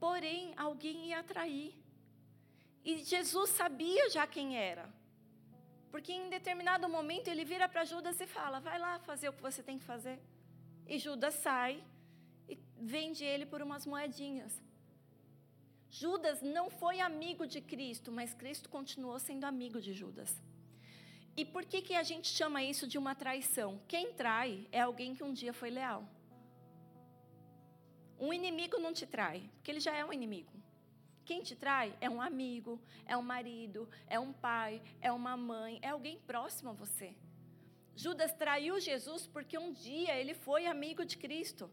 [0.01, 1.73] Porém, alguém ia atrair.
[2.85, 4.93] E Jesus sabia já quem era.
[5.93, 9.47] Porque em determinado momento ele vira para Judas e fala: Vai lá fazer o que
[9.49, 10.19] você tem que fazer.
[10.85, 11.81] E Judas sai
[12.49, 14.53] e vende ele por umas moedinhas.
[15.89, 20.50] Judas não foi amigo de Cristo, mas Cristo continuou sendo amigo de Judas.
[21.37, 23.81] E por que, que a gente chama isso de uma traição?
[23.87, 26.05] Quem trai é alguém que um dia foi leal.
[28.19, 30.53] Um inimigo não te trai, porque ele já é um inimigo.
[31.25, 35.79] Quem te trai é um amigo, é um marido, é um pai, é uma mãe,
[35.81, 37.15] é alguém próximo a você.
[37.95, 41.71] Judas traiu Jesus porque um dia ele foi amigo de Cristo.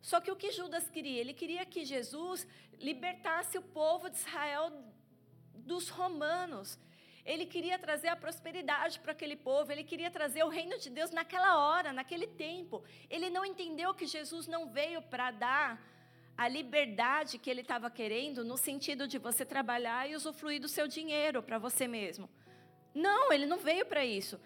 [0.00, 1.20] Só que o que Judas queria?
[1.20, 2.46] Ele queria que Jesus
[2.78, 4.72] libertasse o povo de Israel
[5.54, 6.78] dos romanos.
[7.24, 11.10] Ele queria trazer a prosperidade para aquele povo, ele queria trazer o reino de Deus
[11.10, 12.82] naquela hora, naquele tempo.
[13.08, 15.80] Ele não entendeu que Jesus não veio para dar
[16.36, 20.88] a liberdade que ele estava querendo, no sentido de você trabalhar e usufruir do seu
[20.88, 22.30] dinheiro para você mesmo.
[22.94, 24.40] Não, ele não veio para isso.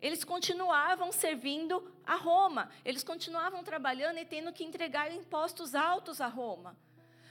[0.00, 6.28] Eles continuavam servindo a Roma, eles continuavam trabalhando e tendo que entregar impostos altos a
[6.28, 6.76] Roma.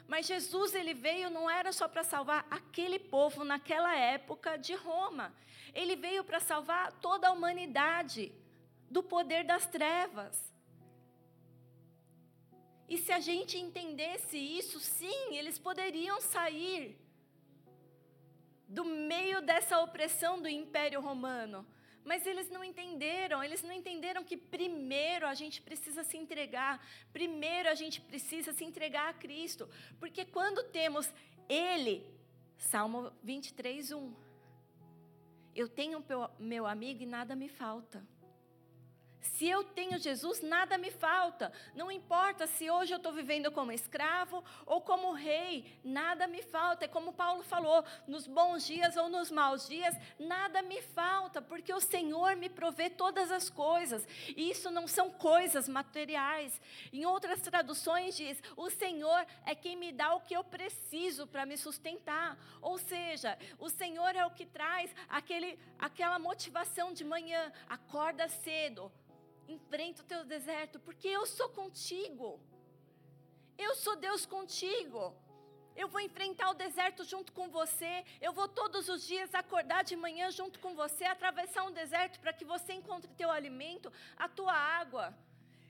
[0.08, 5.34] Mas Jesus ele veio não era só para salvar aquele povo naquela época de Roma.
[5.74, 8.32] Ele veio para salvar toda a humanidade
[8.90, 10.48] do poder das trevas.
[12.88, 16.98] E se a gente entendesse isso, sim, eles poderiam sair
[18.68, 21.66] do meio dessa opressão do Império Romano.
[22.08, 26.82] Mas eles não entenderam, eles não entenderam que primeiro a gente precisa se entregar,
[27.12, 31.14] primeiro a gente precisa se entregar a Cristo, porque quando temos
[31.50, 31.96] Ele,
[32.58, 34.14] Salmo 23, 1,
[35.54, 36.02] eu tenho
[36.40, 38.02] meu amigo e nada me falta.
[39.36, 41.52] Se eu tenho Jesus, nada me falta.
[41.76, 46.86] Não importa se hoje eu estou vivendo como escravo ou como rei, nada me falta.
[46.86, 51.74] É como Paulo falou: nos bons dias ou nos maus dias, nada me falta, porque
[51.74, 54.08] o Senhor me provê todas as coisas.
[54.36, 56.60] E isso não são coisas materiais.
[56.92, 61.46] Em outras traduções diz: o Senhor é quem me dá o que eu preciso para
[61.46, 62.38] me sustentar.
[62.62, 67.52] Ou seja, o Senhor é o que traz aquele, aquela motivação de manhã.
[67.68, 68.92] Acorda cedo
[69.48, 72.40] enfrenta o teu deserto, porque eu sou contigo.
[73.58, 75.16] Eu sou Deus contigo.
[75.76, 78.04] Eu vou enfrentar o deserto junto com você.
[78.20, 82.34] Eu vou todos os dias acordar de manhã junto com você, atravessar um deserto para
[82.34, 85.16] que você encontre teu alimento, a tua água.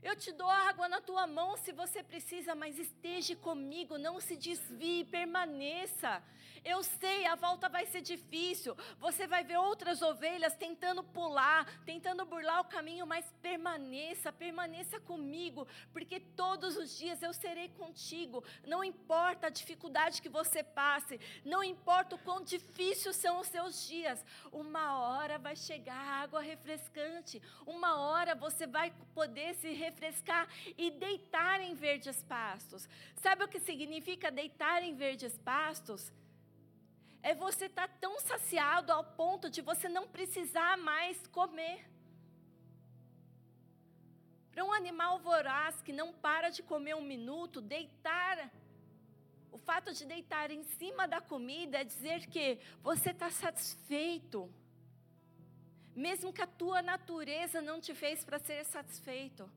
[0.08, 4.38] Eu te dou água na tua mão se você precisa, mas esteja comigo, não se
[4.38, 6.24] desvie, permaneça.
[6.64, 8.74] Eu sei, a volta vai ser difícil.
[9.00, 15.68] Você vai ver outras ovelhas tentando pular, tentando burlar o caminho, mas permaneça, permaneça comigo,
[15.92, 18.42] porque todos os dias eu serei contigo.
[18.66, 23.86] Não importa a dificuldade que você passe, não importa o quão difíceis são os seus
[23.86, 30.48] dias, uma hora vai chegar água refrescante, uma hora você vai poder se refrescar refrescar
[30.78, 32.88] e deitar em verdes pastos.
[33.16, 36.12] Sabe o que significa deitar em verdes pastos?
[37.24, 41.80] É você estar tá tão saciado ao ponto de você não precisar mais comer.
[44.52, 48.52] Para um animal voraz que não para de comer um minuto, deitar
[49.52, 54.50] o fato de deitar em cima da comida é dizer que você está satisfeito.
[55.96, 59.50] Mesmo que a tua natureza não te fez para ser satisfeito.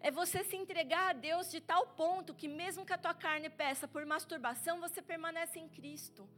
[0.00, 3.48] É você se entregar a Deus de tal ponto que, mesmo que a tua carne
[3.48, 6.28] peça por masturbação, você permanece em Cristo.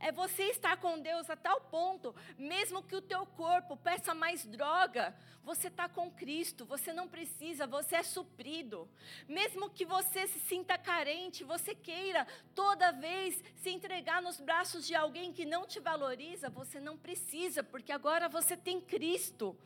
[0.00, 4.44] É você estar com Deus a tal ponto, mesmo que o teu corpo peça mais
[4.44, 8.88] droga, você está com Cristo, você não precisa, você é suprido.
[9.28, 14.94] Mesmo que você se sinta carente, você queira toda vez se entregar nos braços de
[14.94, 19.56] alguém que não te valoriza, você não precisa, porque agora você tem Cristo.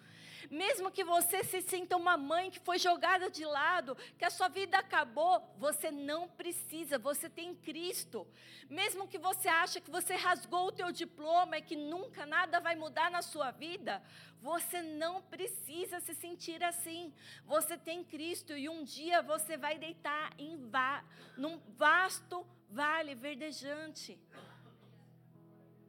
[0.51, 4.49] Mesmo que você se sinta uma mãe que foi jogada de lado, que a sua
[4.49, 8.26] vida acabou, você não precisa, você tem Cristo.
[8.68, 12.76] Mesmo que você ache que você rasgou o teu diploma e que nunca nada vai
[12.76, 14.03] mudar na sua vida,
[14.40, 17.12] você não precisa se sentir assim.
[17.44, 21.05] Você tem Cristo e um dia você vai deitar em va
[21.36, 24.18] num vasto vale verdejante.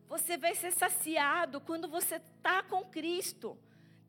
[0.08, 3.58] Você vai ser saciado quando você está com Cristo.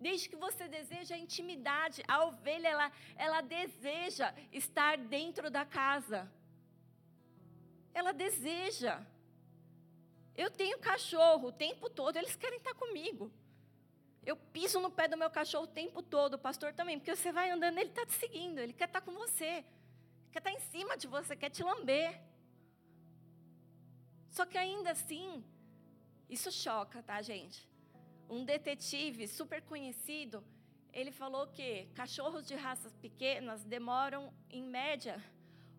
[0.01, 6.31] Desde que você deseja a intimidade, a ovelha ela, ela deseja estar dentro da casa.
[7.93, 9.05] Ela deseja.
[10.37, 13.31] Eu tenho cachorro o tempo todo, eles querem estar comigo.
[14.25, 17.33] Eu piso no pé do meu cachorro o tempo todo, o pastor também, porque você
[17.33, 19.65] vai andando, ele está te seguindo, ele quer estar com você,
[20.31, 22.21] quer estar em cima de você, quer te lamber.
[24.31, 25.45] Só que ainda assim,
[26.29, 27.68] isso choca, tá, gente?
[28.29, 30.45] Um detetive super conhecido,
[30.93, 35.23] ele falou que cachorros de raças pequenas demoram, em média,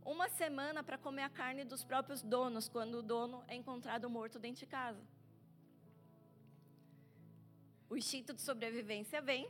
[0.03, 4.39] uma semana para comer a carne dos próprios donos, quando o dono é encontrado morto
[4.39, 5.01] dentro de casa.
[7.89, 9.49] O instinto de sobrevivência vem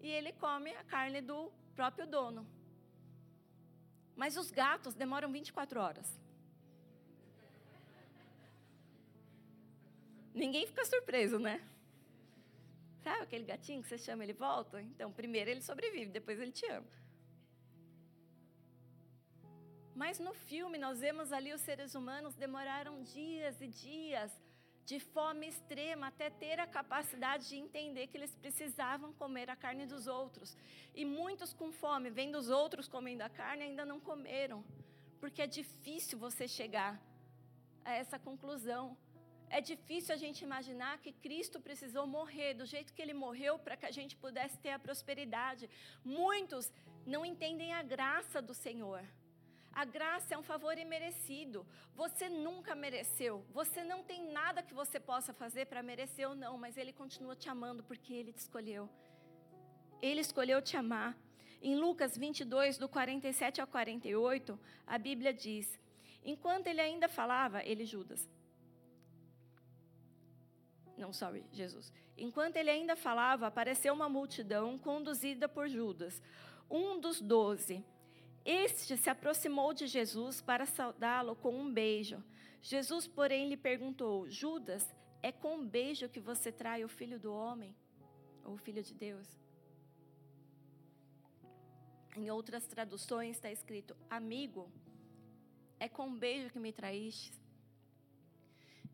[0.00, 2.46] e ele come a carne do próprio dono.
[4.14, 6.20] Mas os gatos demoram 24 horas.
[10.34, 11.62] Ninguém fica surpreso, né?
[13.06, 14.82] Sabe aquele gatinho que você chama, ele volta?
[14.82, 16.88] Então, primeiro ele sobrevive, depois ele te ama.
[19.94, 24.32] Mas no filme, nós vemos ali os seres humanos demoraram dias e dias
[24.84, 29.86] de fome extrema até ter a capacidade de entender que eles precisavam comer a carne
[29.86, 30.58] dos outros.
[30.92, 34.64] E muitos com fome, vendo os outros comendo a carne, ainda não comeram,
[35.20, 37.00] porque é difícil você chegar
[37.84, 38.96] a essa conclusão.
[39.48, 43.76] É difícil a gente imaginar que Cristo precisou morrer do jeito que ele morreu para
[43.76, 45.70] que a gente pudesse ter a prosperidade.
[46.04, 46.72] Muitos
[47.06, 49.04] não entendem a graça do Senhor.
[49.72, 51.66] A graça é um favor imerecido.
[51.94, 53.44] Você nunca mereceu.
[53.52, 57.36] Você não tem nada que você possa fazer para merecer ou não, mas Ele continua
[57.36, 58.88] te amando porque Ele te escolheu.
[60.00, 61.16] Ele escolheu te amar.
[61.62, 65.78] Em Lucas 22, do 47 ao 48, a Bíblia diz:
[66.24, 68.28] Enquanto ele ainda falava, ele, Judas,
[70.96, 71.92] não, sorry, Jesus.
[72.16, 76.22] Enquanto ele ainda falava, apareceu uma multidão conduzida por Judas,
[76.70, 77.84] um dos doze.
[78.44, 82.22] Este se aproximou de Jesus para saudá-lo com um beijo.
[82.62, 87.32] Jesus, porém, lhe perguntou: Judas, é com um beijo que você trai o filho do
[87.32, 87.76] homem?
[88.44, 89.28] Ou o filho de Deus?
[92.16, 94.70] Em outras traduções está escrito: Amigo,
[95.78, 97.32] é com um beijo que me traíste?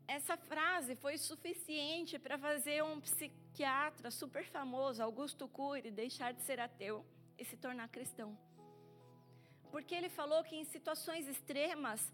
[0.07, 6.59] Essa frase foi suficiente para fazer um psiquiatra super famoso, Augusto Cury, deixar de ser
[6.59, 7.05] ateu
[7.37, 8.37] e se tornar cristão.
[9.71, 12.13] Porque ele falou que em situações extremas,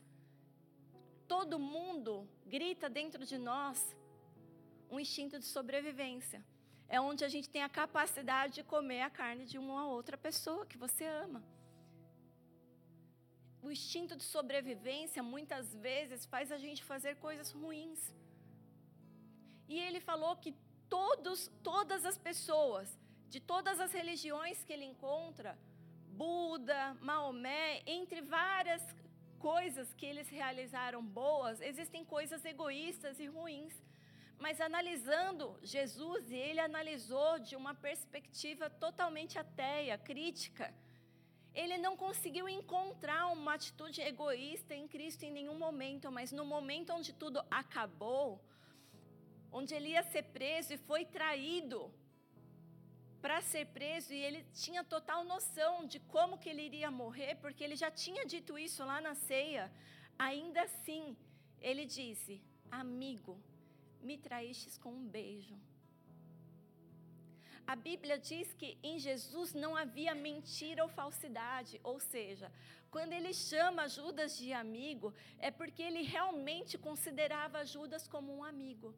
[1.27, 3.95] todo mundo grita dentro de nós
[4.89, 6.43] um instinto de sobrevivência.
[6.87, 10.65] É onde a gente tem a capacidade de comer a carne de uma outra pessoa
[10.65, 11.43] que você ama
[13.61, 18.13] o instinto de sobrevivência muitas vezes faz a gente fazer coisas ruins.
[19.67, 20.55] E ele falou que
[20.89, 22.97] todos, todas as pessoas,
[23.29, 25.57] de todas as religiões que ele encontra,
[26.07, 28.83] Buda, Maomé, entre várias
[29.37, 33.73] coisas que eles realizaram boas, existem coisas egoístas e ruins.
[34.37, 40.73] Mas analisando Jesus, ele analisou de uma perspectiva totalmente ateia, crítica
[41.53, 46.93] ele não conseguiu encontrar uma atitude egoísta em Cristo em nenhum momento, mas no momento
[46.93, 48.39] onde tudo acabou,
[49.51, 51.91] onde ele ia ser preso e foi traído,
[53.21, 57.63] para ser preso e ele tinha total noção de como que ele iria morrer, porque
[57.63, 59.71] ele já tinha dito isso lá na ceia.
[60.17, 61.17] Ainda assim,
[61.59, 62.41] ele disse:
[62.71, 63.37] Amigo,
[64.01, 65.57] me traístes com um beijo.
[67.71, 72.51] A Bíblia diz que em Jesus não havia mentira ou falsidade, ou seja,
[72.93, 78.89] quando ele chama Judas de amigo, é porque ele realmente considerava Judas como um amigo.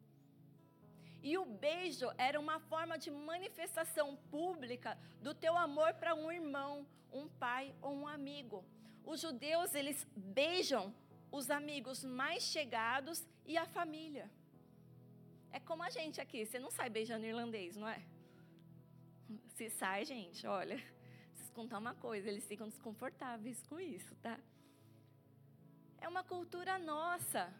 [1.22, 6.86] E o beijo era uma forma de manifestação pública do teu amor para um irmão,
[7.12, 8.64] um pai ou um amigo.
[9.04, 10.94] Os judeus, eles beijam
[11.30, 14.30] os amigos mais chegados e a família.
[15.52, 18.00] É como a gente aqui, você não sai beijando irlandês, não é?
[19.54, 20.76] Se sai, gente, olha,
[21.30, 24.38] preciso contar uma coisa, eles ficam desconfortáveis com isso, tá?
[26.00, 27.52] É uma cultura nossa.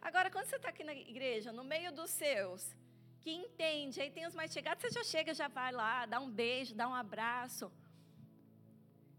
[0.00, 2.74] Agora, quando você está aqui na igreja, no meio dos seus,
[3.20, 6.30] que entende, aí tem os mais chegados, você já chega, já vai lá, dá um
[6.30, 7.70] beijo, dá um abraço.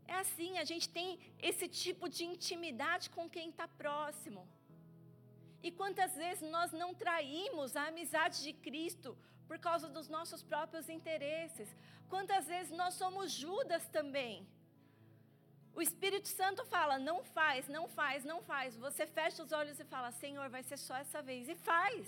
[0.08, 4.48] É assim, a gente tem esse tipo de intimidade com quem está próximo.
[5.64, 9.18] E quantas vezes nós não traímos a amizade de Cristo
[9.48, 11.70] por causa dos nossos próprios interesses?
[12.10, 14.48] Quantas vezes nós somos Judas também?
[15.74, 18.78] O Espírito Santo fala: não faz, não faz, não faz.
[18.78, 21.50] Você fecha os olhos e fala: Senhor, vai ser só essa vez.
[21.50, 22.08] E faz.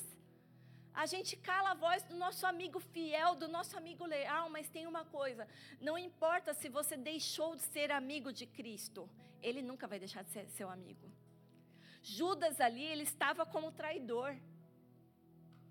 [0.93, 4.87] A gente cala a voz do nosso amigo fiel, do nosso amigo leal, mas tem
[4.87, 5.47] uma coisa:
[5.79, 9.07] não importa se você deixou de ser amigo de Cristo,
[9.41, 11.11] ele nunca vai deixar de ser seu amigo.
[12.01, 14.35] Judas ali, ele estava como traidor.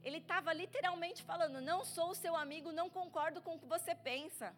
[0.06, 4.54] Ele estava literalmente falando: Não sou seu amigo, não concordo com o que você pensa.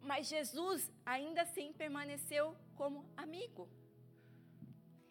[0.00, 3.68] Mas Jesus ainda assim permaneceu como amigo.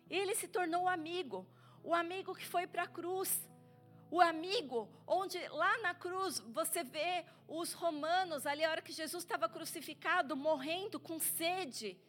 [0.09, 1.39] Ele se tornou amigo,
[1.83, 3.31] o amigo que foi para a cruz,
[4.09, 7.13] o amigo onde lá na cruz você vê
[7.47, 11.99] os romanos, ali a hora que Jesus estava crucificado, morrendo com sede,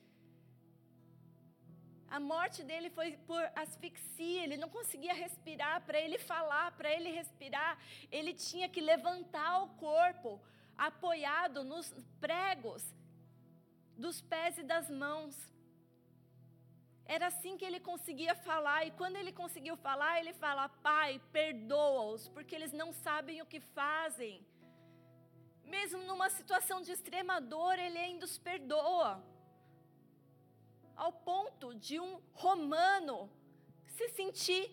[2.16, 5.76] a morte dele foi por asfixia, ele não conseguia respirar.
[5.88, 7.72] Para ele falar, para ele respirar,
[8.10, 10.30] ele tinha que levantar o corpo,
[10.88, 11.86] apoiado nos
[12.24, 12.82] pregos
[14.04, 15.34] dos pés e das mãos.
[17.04, 22.28] Era assim que ele conseguia falar, e quando ele conseguiu falar, ele fala: Pai, perdoa-os,
[22.28, 24.34] porque eles não sabem o que fazem.
[25.76, 29.10] Mesmo numa situação de extrema dor, ele ainda os perdoa
[30.96, 33.30] ao ponto de um romano
[33.96, 34.64] se sentir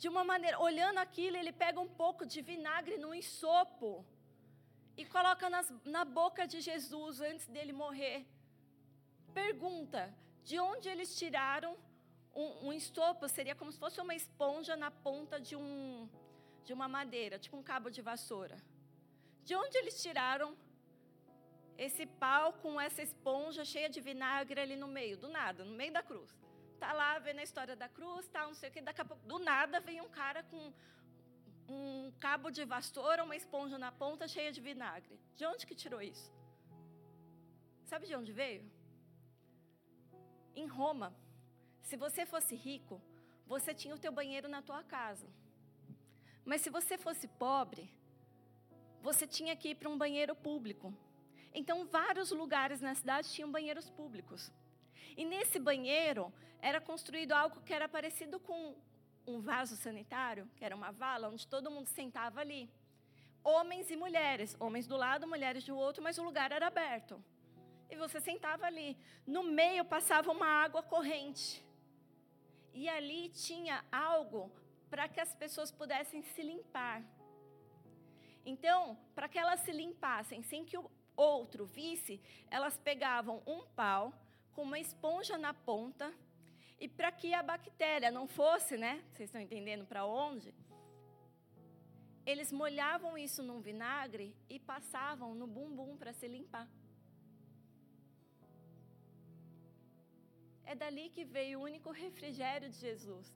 [0.00, 4.06] de uma maneira, olhando aquilo, ele pega um pouco de vinagre no ensopo
[4.96, 8.24] e coloca nas, na boca de Jesus antes dele morrer.
[9.34, 10.02] Pergunta:
[10.44, 11.76] de onde eles tiraram
[12.34, 13.28] um, um?
[13.28, 16.08] Seria como se fosse uma esponja na ponta de, um,
[16.64, 18.56] de uma madeira, tipo um cabo de vassoura.
[19.44, 20.56] De onde eles tiraram
[21.86, 25.92] esse pau com essa esponja cheia de vinagre ali no meio, do nada, no meio
[25.92, 26.30] da cruz.
[26.80, 29.24] Tá lá vendo a história da cruz, tá, não sei o que, daqui a pouco,
[29.32, 30.72] do nada, vem um cara com
[31.68, 35.20] um cabo de vassoura, uma esponja na ponta cheia de vinagre.
[35.36, 36.28] De onde que tirou isso?
[37.84, 38.64] Sabe de onde veio?
[40.56, 41.14] Em Roma.
[41.88, 43.00] Se você fosse rico,
[43.46, 45.28] você tinha o teu banheiro na tua casa.
[46.44, 47.84] Mas se você fosse pobre,
[49.00, 50.92] você tinha que ir para um banheiro público.
[51.60, 54.52] Então, vários lugares na cidade tinham banheiros públicos.
[55.16, 56.32] E nesse banheiro
[56.62, 58.76] era construído algo que era parecido com
[59.26, 62.70] um vaso sanitário, que era uma vala onde todo mundo sentava ali.
[63.42, 67.20] Homens e mulheres, homens do lado, mulheres do outro, mas o lugar era aberto.
[67.90, 68.96] E você sentava ali.
[69.26, 71.64] No meio passava uma água corrente.
[72.72, 74.42] E ali tinha algo
[74.88, 77.02] para que as pessoas pudessem se limpar.
[78.46, 80.88] Então, para que elas se limpassem sem que o
[81.20, 82.20] outro visse,
[82.50, 84.12] elas pegavam um pau
[84.52, 86.12] com uma esponja na ponta
[86.80, 89.04] e para que a bactéria não fosse, né?
[89.10, 90.54] Vocês estão entendendo para onde?
[92.24, 96.68] Eles molhavam isso num vinagre e passavam no bumbum para se limpar.
[100.64, 103.32] É dali que veio o único refrigério de Jesus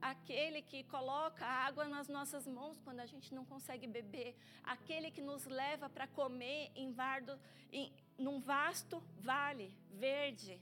[0.00, 5.20] aquele que coloca água nas nossas mãos quando a gente não consegue beber, aquele que
[5.20, 7.38] nos leva para comer em vardo,
[7.72, 10.60] em, num vasto vale verde,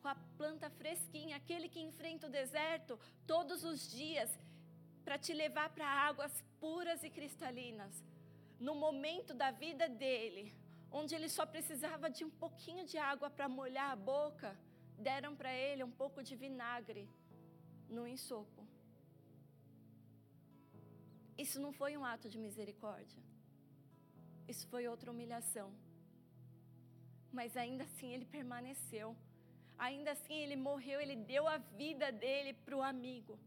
[0.00, 4.30] com a planta fresquinha, aquele que enfrenta o deserto todos os dias
[5.04, 8.02] para te levar para águas puras e cristalinas.
[8.58, 10.52] No momento da vida dele,
[10.90, 14.56] onde ele só precisava de um pouquinho de água para molhar a boca,
[14.96, 17.08] deram para ele um pouco de vinagre
[17.88, 18.66] no ensopo.
[21.44, 23.22] Isso não foi um ato de misericórdia.
[24.52, 25.72] Isso foi outra humilhação.
[27.32, 29.16] Mas ainda assim ele permaneceu.
[29.78, 33.38] Ainda assim ele morreu, ele deu a vida dele para o amigo.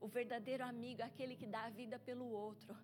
[0.00, 2.76] O verdadeiro amigo é aquele que dá a vida pelo outro.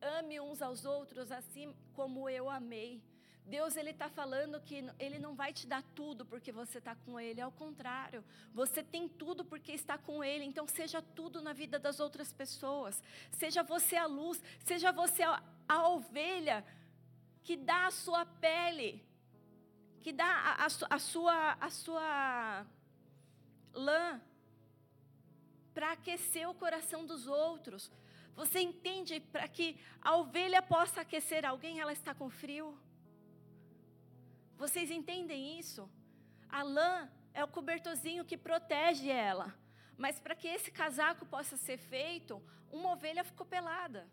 [0.00, 3.02] Ame uns aos outros assim como eu amei.
[3.48, 7.18] Deus ele está falando que ele não vai te dar tudo porque você está com
[7.18, 8.22] ele, ao contrário,
[8.52, 10.44] você tem tudo porque está com ele.
[10.44, 13.02] Então seja tudo na vida das outras pessoas.
[13.32, 16.62] Seja você a luz, seja você a, a ovelha
[17.42, 19.02] que dá a sua pele,
[20.02, 22.66] que dá a, a, a sua a sua
[23.72, 24.20] lã
[25.72, 27.90] para aquecer o coração dos outros.
[28.36, 32.78] Você entende para que a ovelha possa aquecer alguém, ela está com frio?
[34.58, 35.88] Vocês entendem isso?
[36.48, 39.54] A lã é o cobertorzinho que protege ela.
[39.96, 44.08] Mas para que esse casaco possa ser feito, uma ovelha ficou pelada.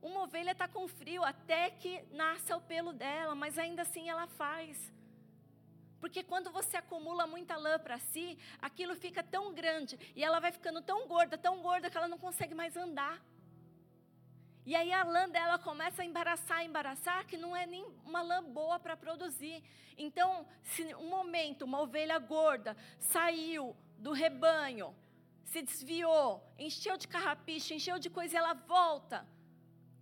[0.00, 4.26] Uma ovelha está com frio até que nasça o pelo dela, mas ainda assim ela
[4.26, 4.90] faz.
[6.00, 10.50] Porque quando você acumula muita lã para si, aquilo fica tão grande e ela vai
[10.50, 13.22] ficando tão gorda, tão gorda que ela não consegue mais andar.
[14.66, 18.42] E aí a lã dela começa a embaraçar, embaraçar, que não é nem uma lã
[18.42, 19.62] boa para produzir.
[19.96, 24.94] Então, se um momento uma ovelha gorda saiu do rebanho,
[25.44, 29.26] se desviou, encheu de carrapicho, encheu de coisa, e ela volta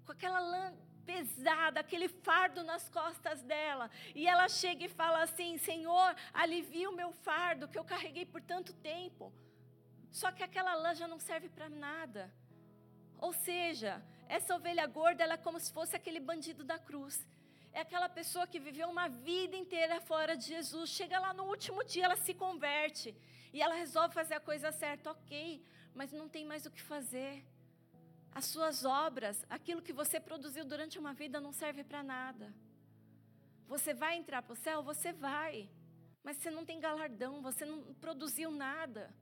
[0.04, 0.74] com aquela lã
[1.06, 3.90] pesada, aquele fardo nas costas dela.
[4.14, 8.42] E ela chega e fala assim: Senhor, alivia o meu fardo que eu carreguei por
[8.42, 9.32] tanto tempo.
[10.10, 12.32] Só que aquela lã já não serve para nada.
[13.18, 17.26] Ou seja, essa ovelha gorda ela é como se fosse aquele bandido da cruz.
[17.72, 20.90] É aquela pessoa que viveu uma vida inteira fora de Jesus.
[20.90, 23.14] Chega lá no último dia, ela se converte.
[23.52, 25.62] E ela resolve fazer a coisa certa, ok,
[25.94, 27.44] mas não tem mais o que fazer.
[28.32, 32.52] As suas obras, aquilo que você produziu durante uma vida, não serve para nada.
[33.66, 34.82] Você vai entrar para o céu?
[34.82, 35.68] Você vai.
[36.22, 39.14] Mas você não tem galardão, você não produziu nada.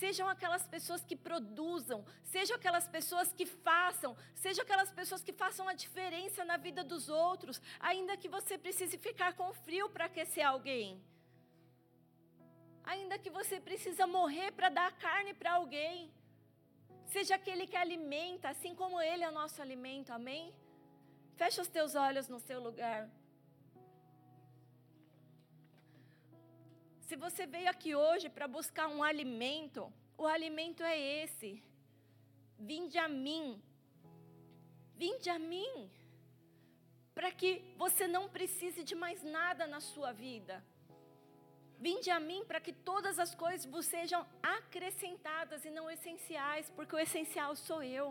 [0.00, 1.98] Sejam aquelas pessoas que produzam,
[2.32, 4.12] sejam aquelas pessoas que façam,
[4.42, 8.96] sejam aquelas pessoas que façam a diferença na vida dos outros, ainda que você precise
[9.08, 10.88] ficar com frio para aquecer alguém.
[12.92, 16.10] Ainda que você precisa morrer para dar carne para alguém.
[17.14, 20.44] Seja aquele que alimenta, assim como ele é o nosso alimento, amém?
[21.40, 23.02] Fecha os teus olhos no seu lugar.
[27.10, 29.80] Se você veio aqui hoje para buscar um alimento,
[30.16, 31.48] o alimento é esse.
[32.56, 33.46] Vinde a mim.
[35.02, 35.90] Vinde a mim.
[37.12, 40.62] Para que você não precise de mais nada na sua vida.
[41.86, 46.94] Vinde a mim para que todas as coisas vos sejam acrescentadas e não essenciais, porque
[46.94, 48.06] o essencial sou eu.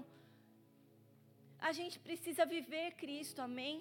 [1.70, 3.78] A gente precisa viver Cristo, amém?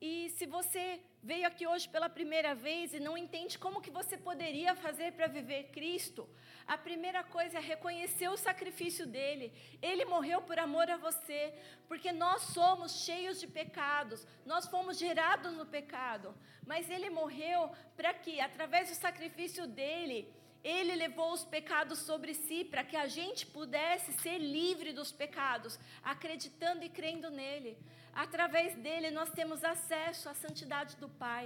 [0.00, 0.84] E se você
[1.22, 5.26] veio aqui hoje pela primeira vez e não entende como que você poderia fazer para
[5.26, 6.28] viver Cristo,
[6.66, 9.52] a primeira coisa é reconhecer o sacrifício dele.
[9.80, 11.54] Ele morreu por amor a você,
[11.88, 16.34] porque nós somos cheios de pecados, nós fomos gerados no pecado,
[16.66, 20.32] mas ele morreu para que através do sacrifício dele,
[20.62, 25.78] ele levou os pecados sobre si para que a gente pudesse ser livre dos pecados,
[26.02, 27.78] acreditando e crendo nele.
[28.24, 31.44] Através dele nós temos acesso à santidade do Pai.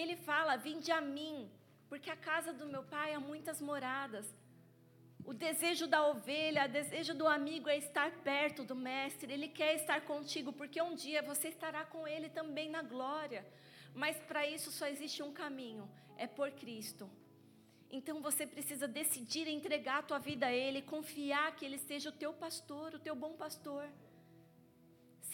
[0.00, 1.50] Ele fala: Vinde a mim,
[1.88, 4.26] porque a casa do meu Pai há muitas moradas.
[5.24, 9.32] O desejo da ovelha, o desejo do amigo é estar perto do Mestre.
[9.32, 13.42] Ele quer estar contigo, porque um dia você estará com Ele também na glória.
[13.94, 17.10] Mas para isso só existe um caminho: é por Cristo.
[17.90, 22.18] Então você precisa decidir entregar a tua vida a Ele, confiar que Ele seja o
[22.24, 23.88] teu pastor, o teu bom pastor.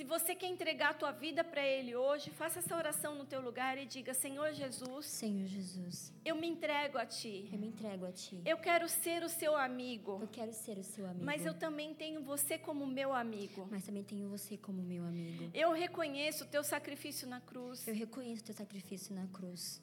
[0.01, 3.39] Se você quer entregar a tua vida para Ele hoje, faça essa oração no teu
[3.39, 7.51] lugar e diga: Senhor Jesus, Senhor Jesus, eu me entrego a Ti.
[7.53, 8.41] eu me entrego a Ti.
[8.47, 11.23] Eu quero ser o seu amigo, Eu quero ser o seu amigo.
[11.23, 13.69] mas eu também tenho você como meu amigo.
[13.71, 15.51] Mas também tenho você como meu amigo.
[15.53, 17.87] Eu reconheço o teu sacrifício na cruz.
[17.87, 19.83] Eu reconheço o teu sacrifício na cruz.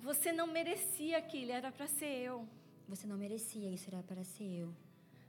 [0.00, 2.48] Você não merecia aquilo, era para ser eu.
[2.88, 4.74] Você não merecia, isso era para ser eu.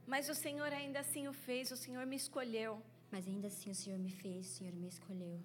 [0.07, 2.81] Mas o Senhor ainda assim o fez, o Senhor me escolheu.
[3.11, 5.39] Mas ainda assim o Senhor me fez, o Senhor me escolheu.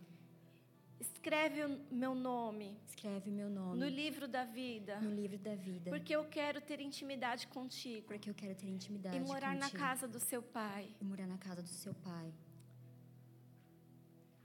[0.99, 5.91] Escreve o meu nome Escreve meu nome no livro da vida, no livro da vida.
[5.91, 9.79] porque eu quero ter intimidade contigo Porque eu quero ter intimidade e morar na contigo.
[9.79, 10.95] casa do seu Pai.
[11.01, 12.31] E morar na casa do seu pai.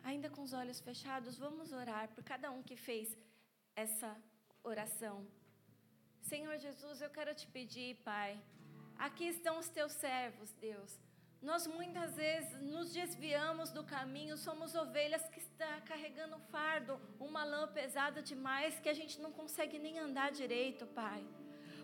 [0.03, 3.17] Ainda com os olhos fechados, vamos orar por cada um que fez
[3.75, 4.15] essa
[4.63, 5.25] oração.
[6.21, 8.39] Senhor Jesus, eu quero te pedir, Pai,
[8.97, 10.97] Aqui estão os teus servos, Deus.
[11.45, 17.43] Nós muitas vezes nos desviamos do caminho, somos ovelhas que estão carregando um fardo, uma
[17.43, 21.23] lã pesada demais que a gente não consegue nem andar direito, Pai.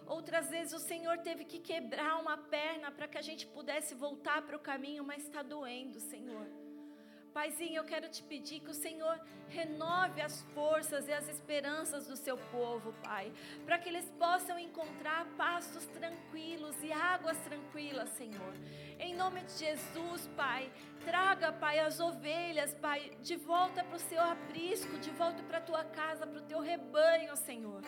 [0.07, 4.41] Outras vezes o Senhor teve que quebrar uma perna para que a gente pudesse voltar
[4.41, 6.47] para o caminho, mas está doendo, Senhor.
[7.33, 12.15] Paizinho, eu quero te pedir que o Senhor renove as forças e as esperanças do
[12.15, 13.31] seu povo, Pai,
[13.65, 18.53] para que eles possam encontrar pastos tranquilos e águas tranquilas, Senhor.
[18.99, 20.69] Em nome de Jesus, Pai,
[21.05, 25.61] traga, Pai, as ovelhas, Pai, de volta para o seu aprisco, de volta para a
[25.61, 27.81] tua casa, para o teu rebanho, Senhor.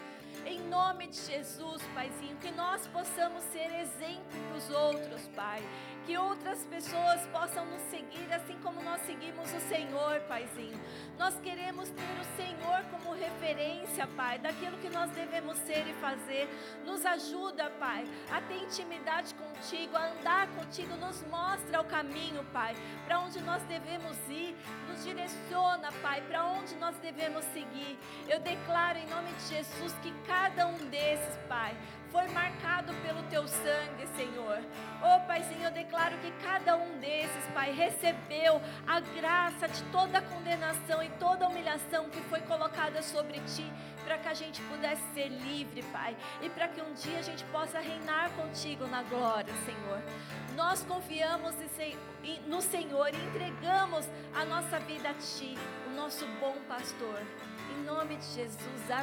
[0.45, 5.61] Em nome de Jesus, Paizinho, que nós possamos ser exemplo para os outros, Pai
[6.05, 10.79] que outras pessoas possam nos seguir assim como nós seguimos o Senhor, Paizinho.
[11.17, 16.49] Nós queremos ter o Senhor como referência, Pai, daquilo que nós devemos ser e fazer.
[16.85, 22.75] Nos ajuda, Pai, a ter intimidade contigo, a andar contigo, nos mostra o caminho, Pai,
[23.05, 24.55] para onde nós devemos ir,
[24.87, 27.97] nos direciona, Pai, para onde nós devemos seguir.
[28.27, 31.75] Eu declaro em nome de Jesus que cada um desses, Pai,
[32.13, 34.61] foi marcado pelo teu sangue, Senhor.
[35.01, 40.21] Oh, Paizinho, eu declaro que cada um desses, Pai, recebeu a graça de toda a
[40.21, 43.65] condenação e toda a humilhação que foi colocada sobre ti,
[44.03, 47.43] para que a gente pudesse ser livre, Pai, e para que um dia a gente
[47.45, 49.99] possa reinar contigo na glória, Senhor.
[50.55, 51.55] Nós confiamos
[52.45, 55.57] no Senhor e entregamos a nossa vida a Ti,
[55.87, 57.23] o nosso bom pastor.
[57.71, 59.01] Em nome de Jesus, amém.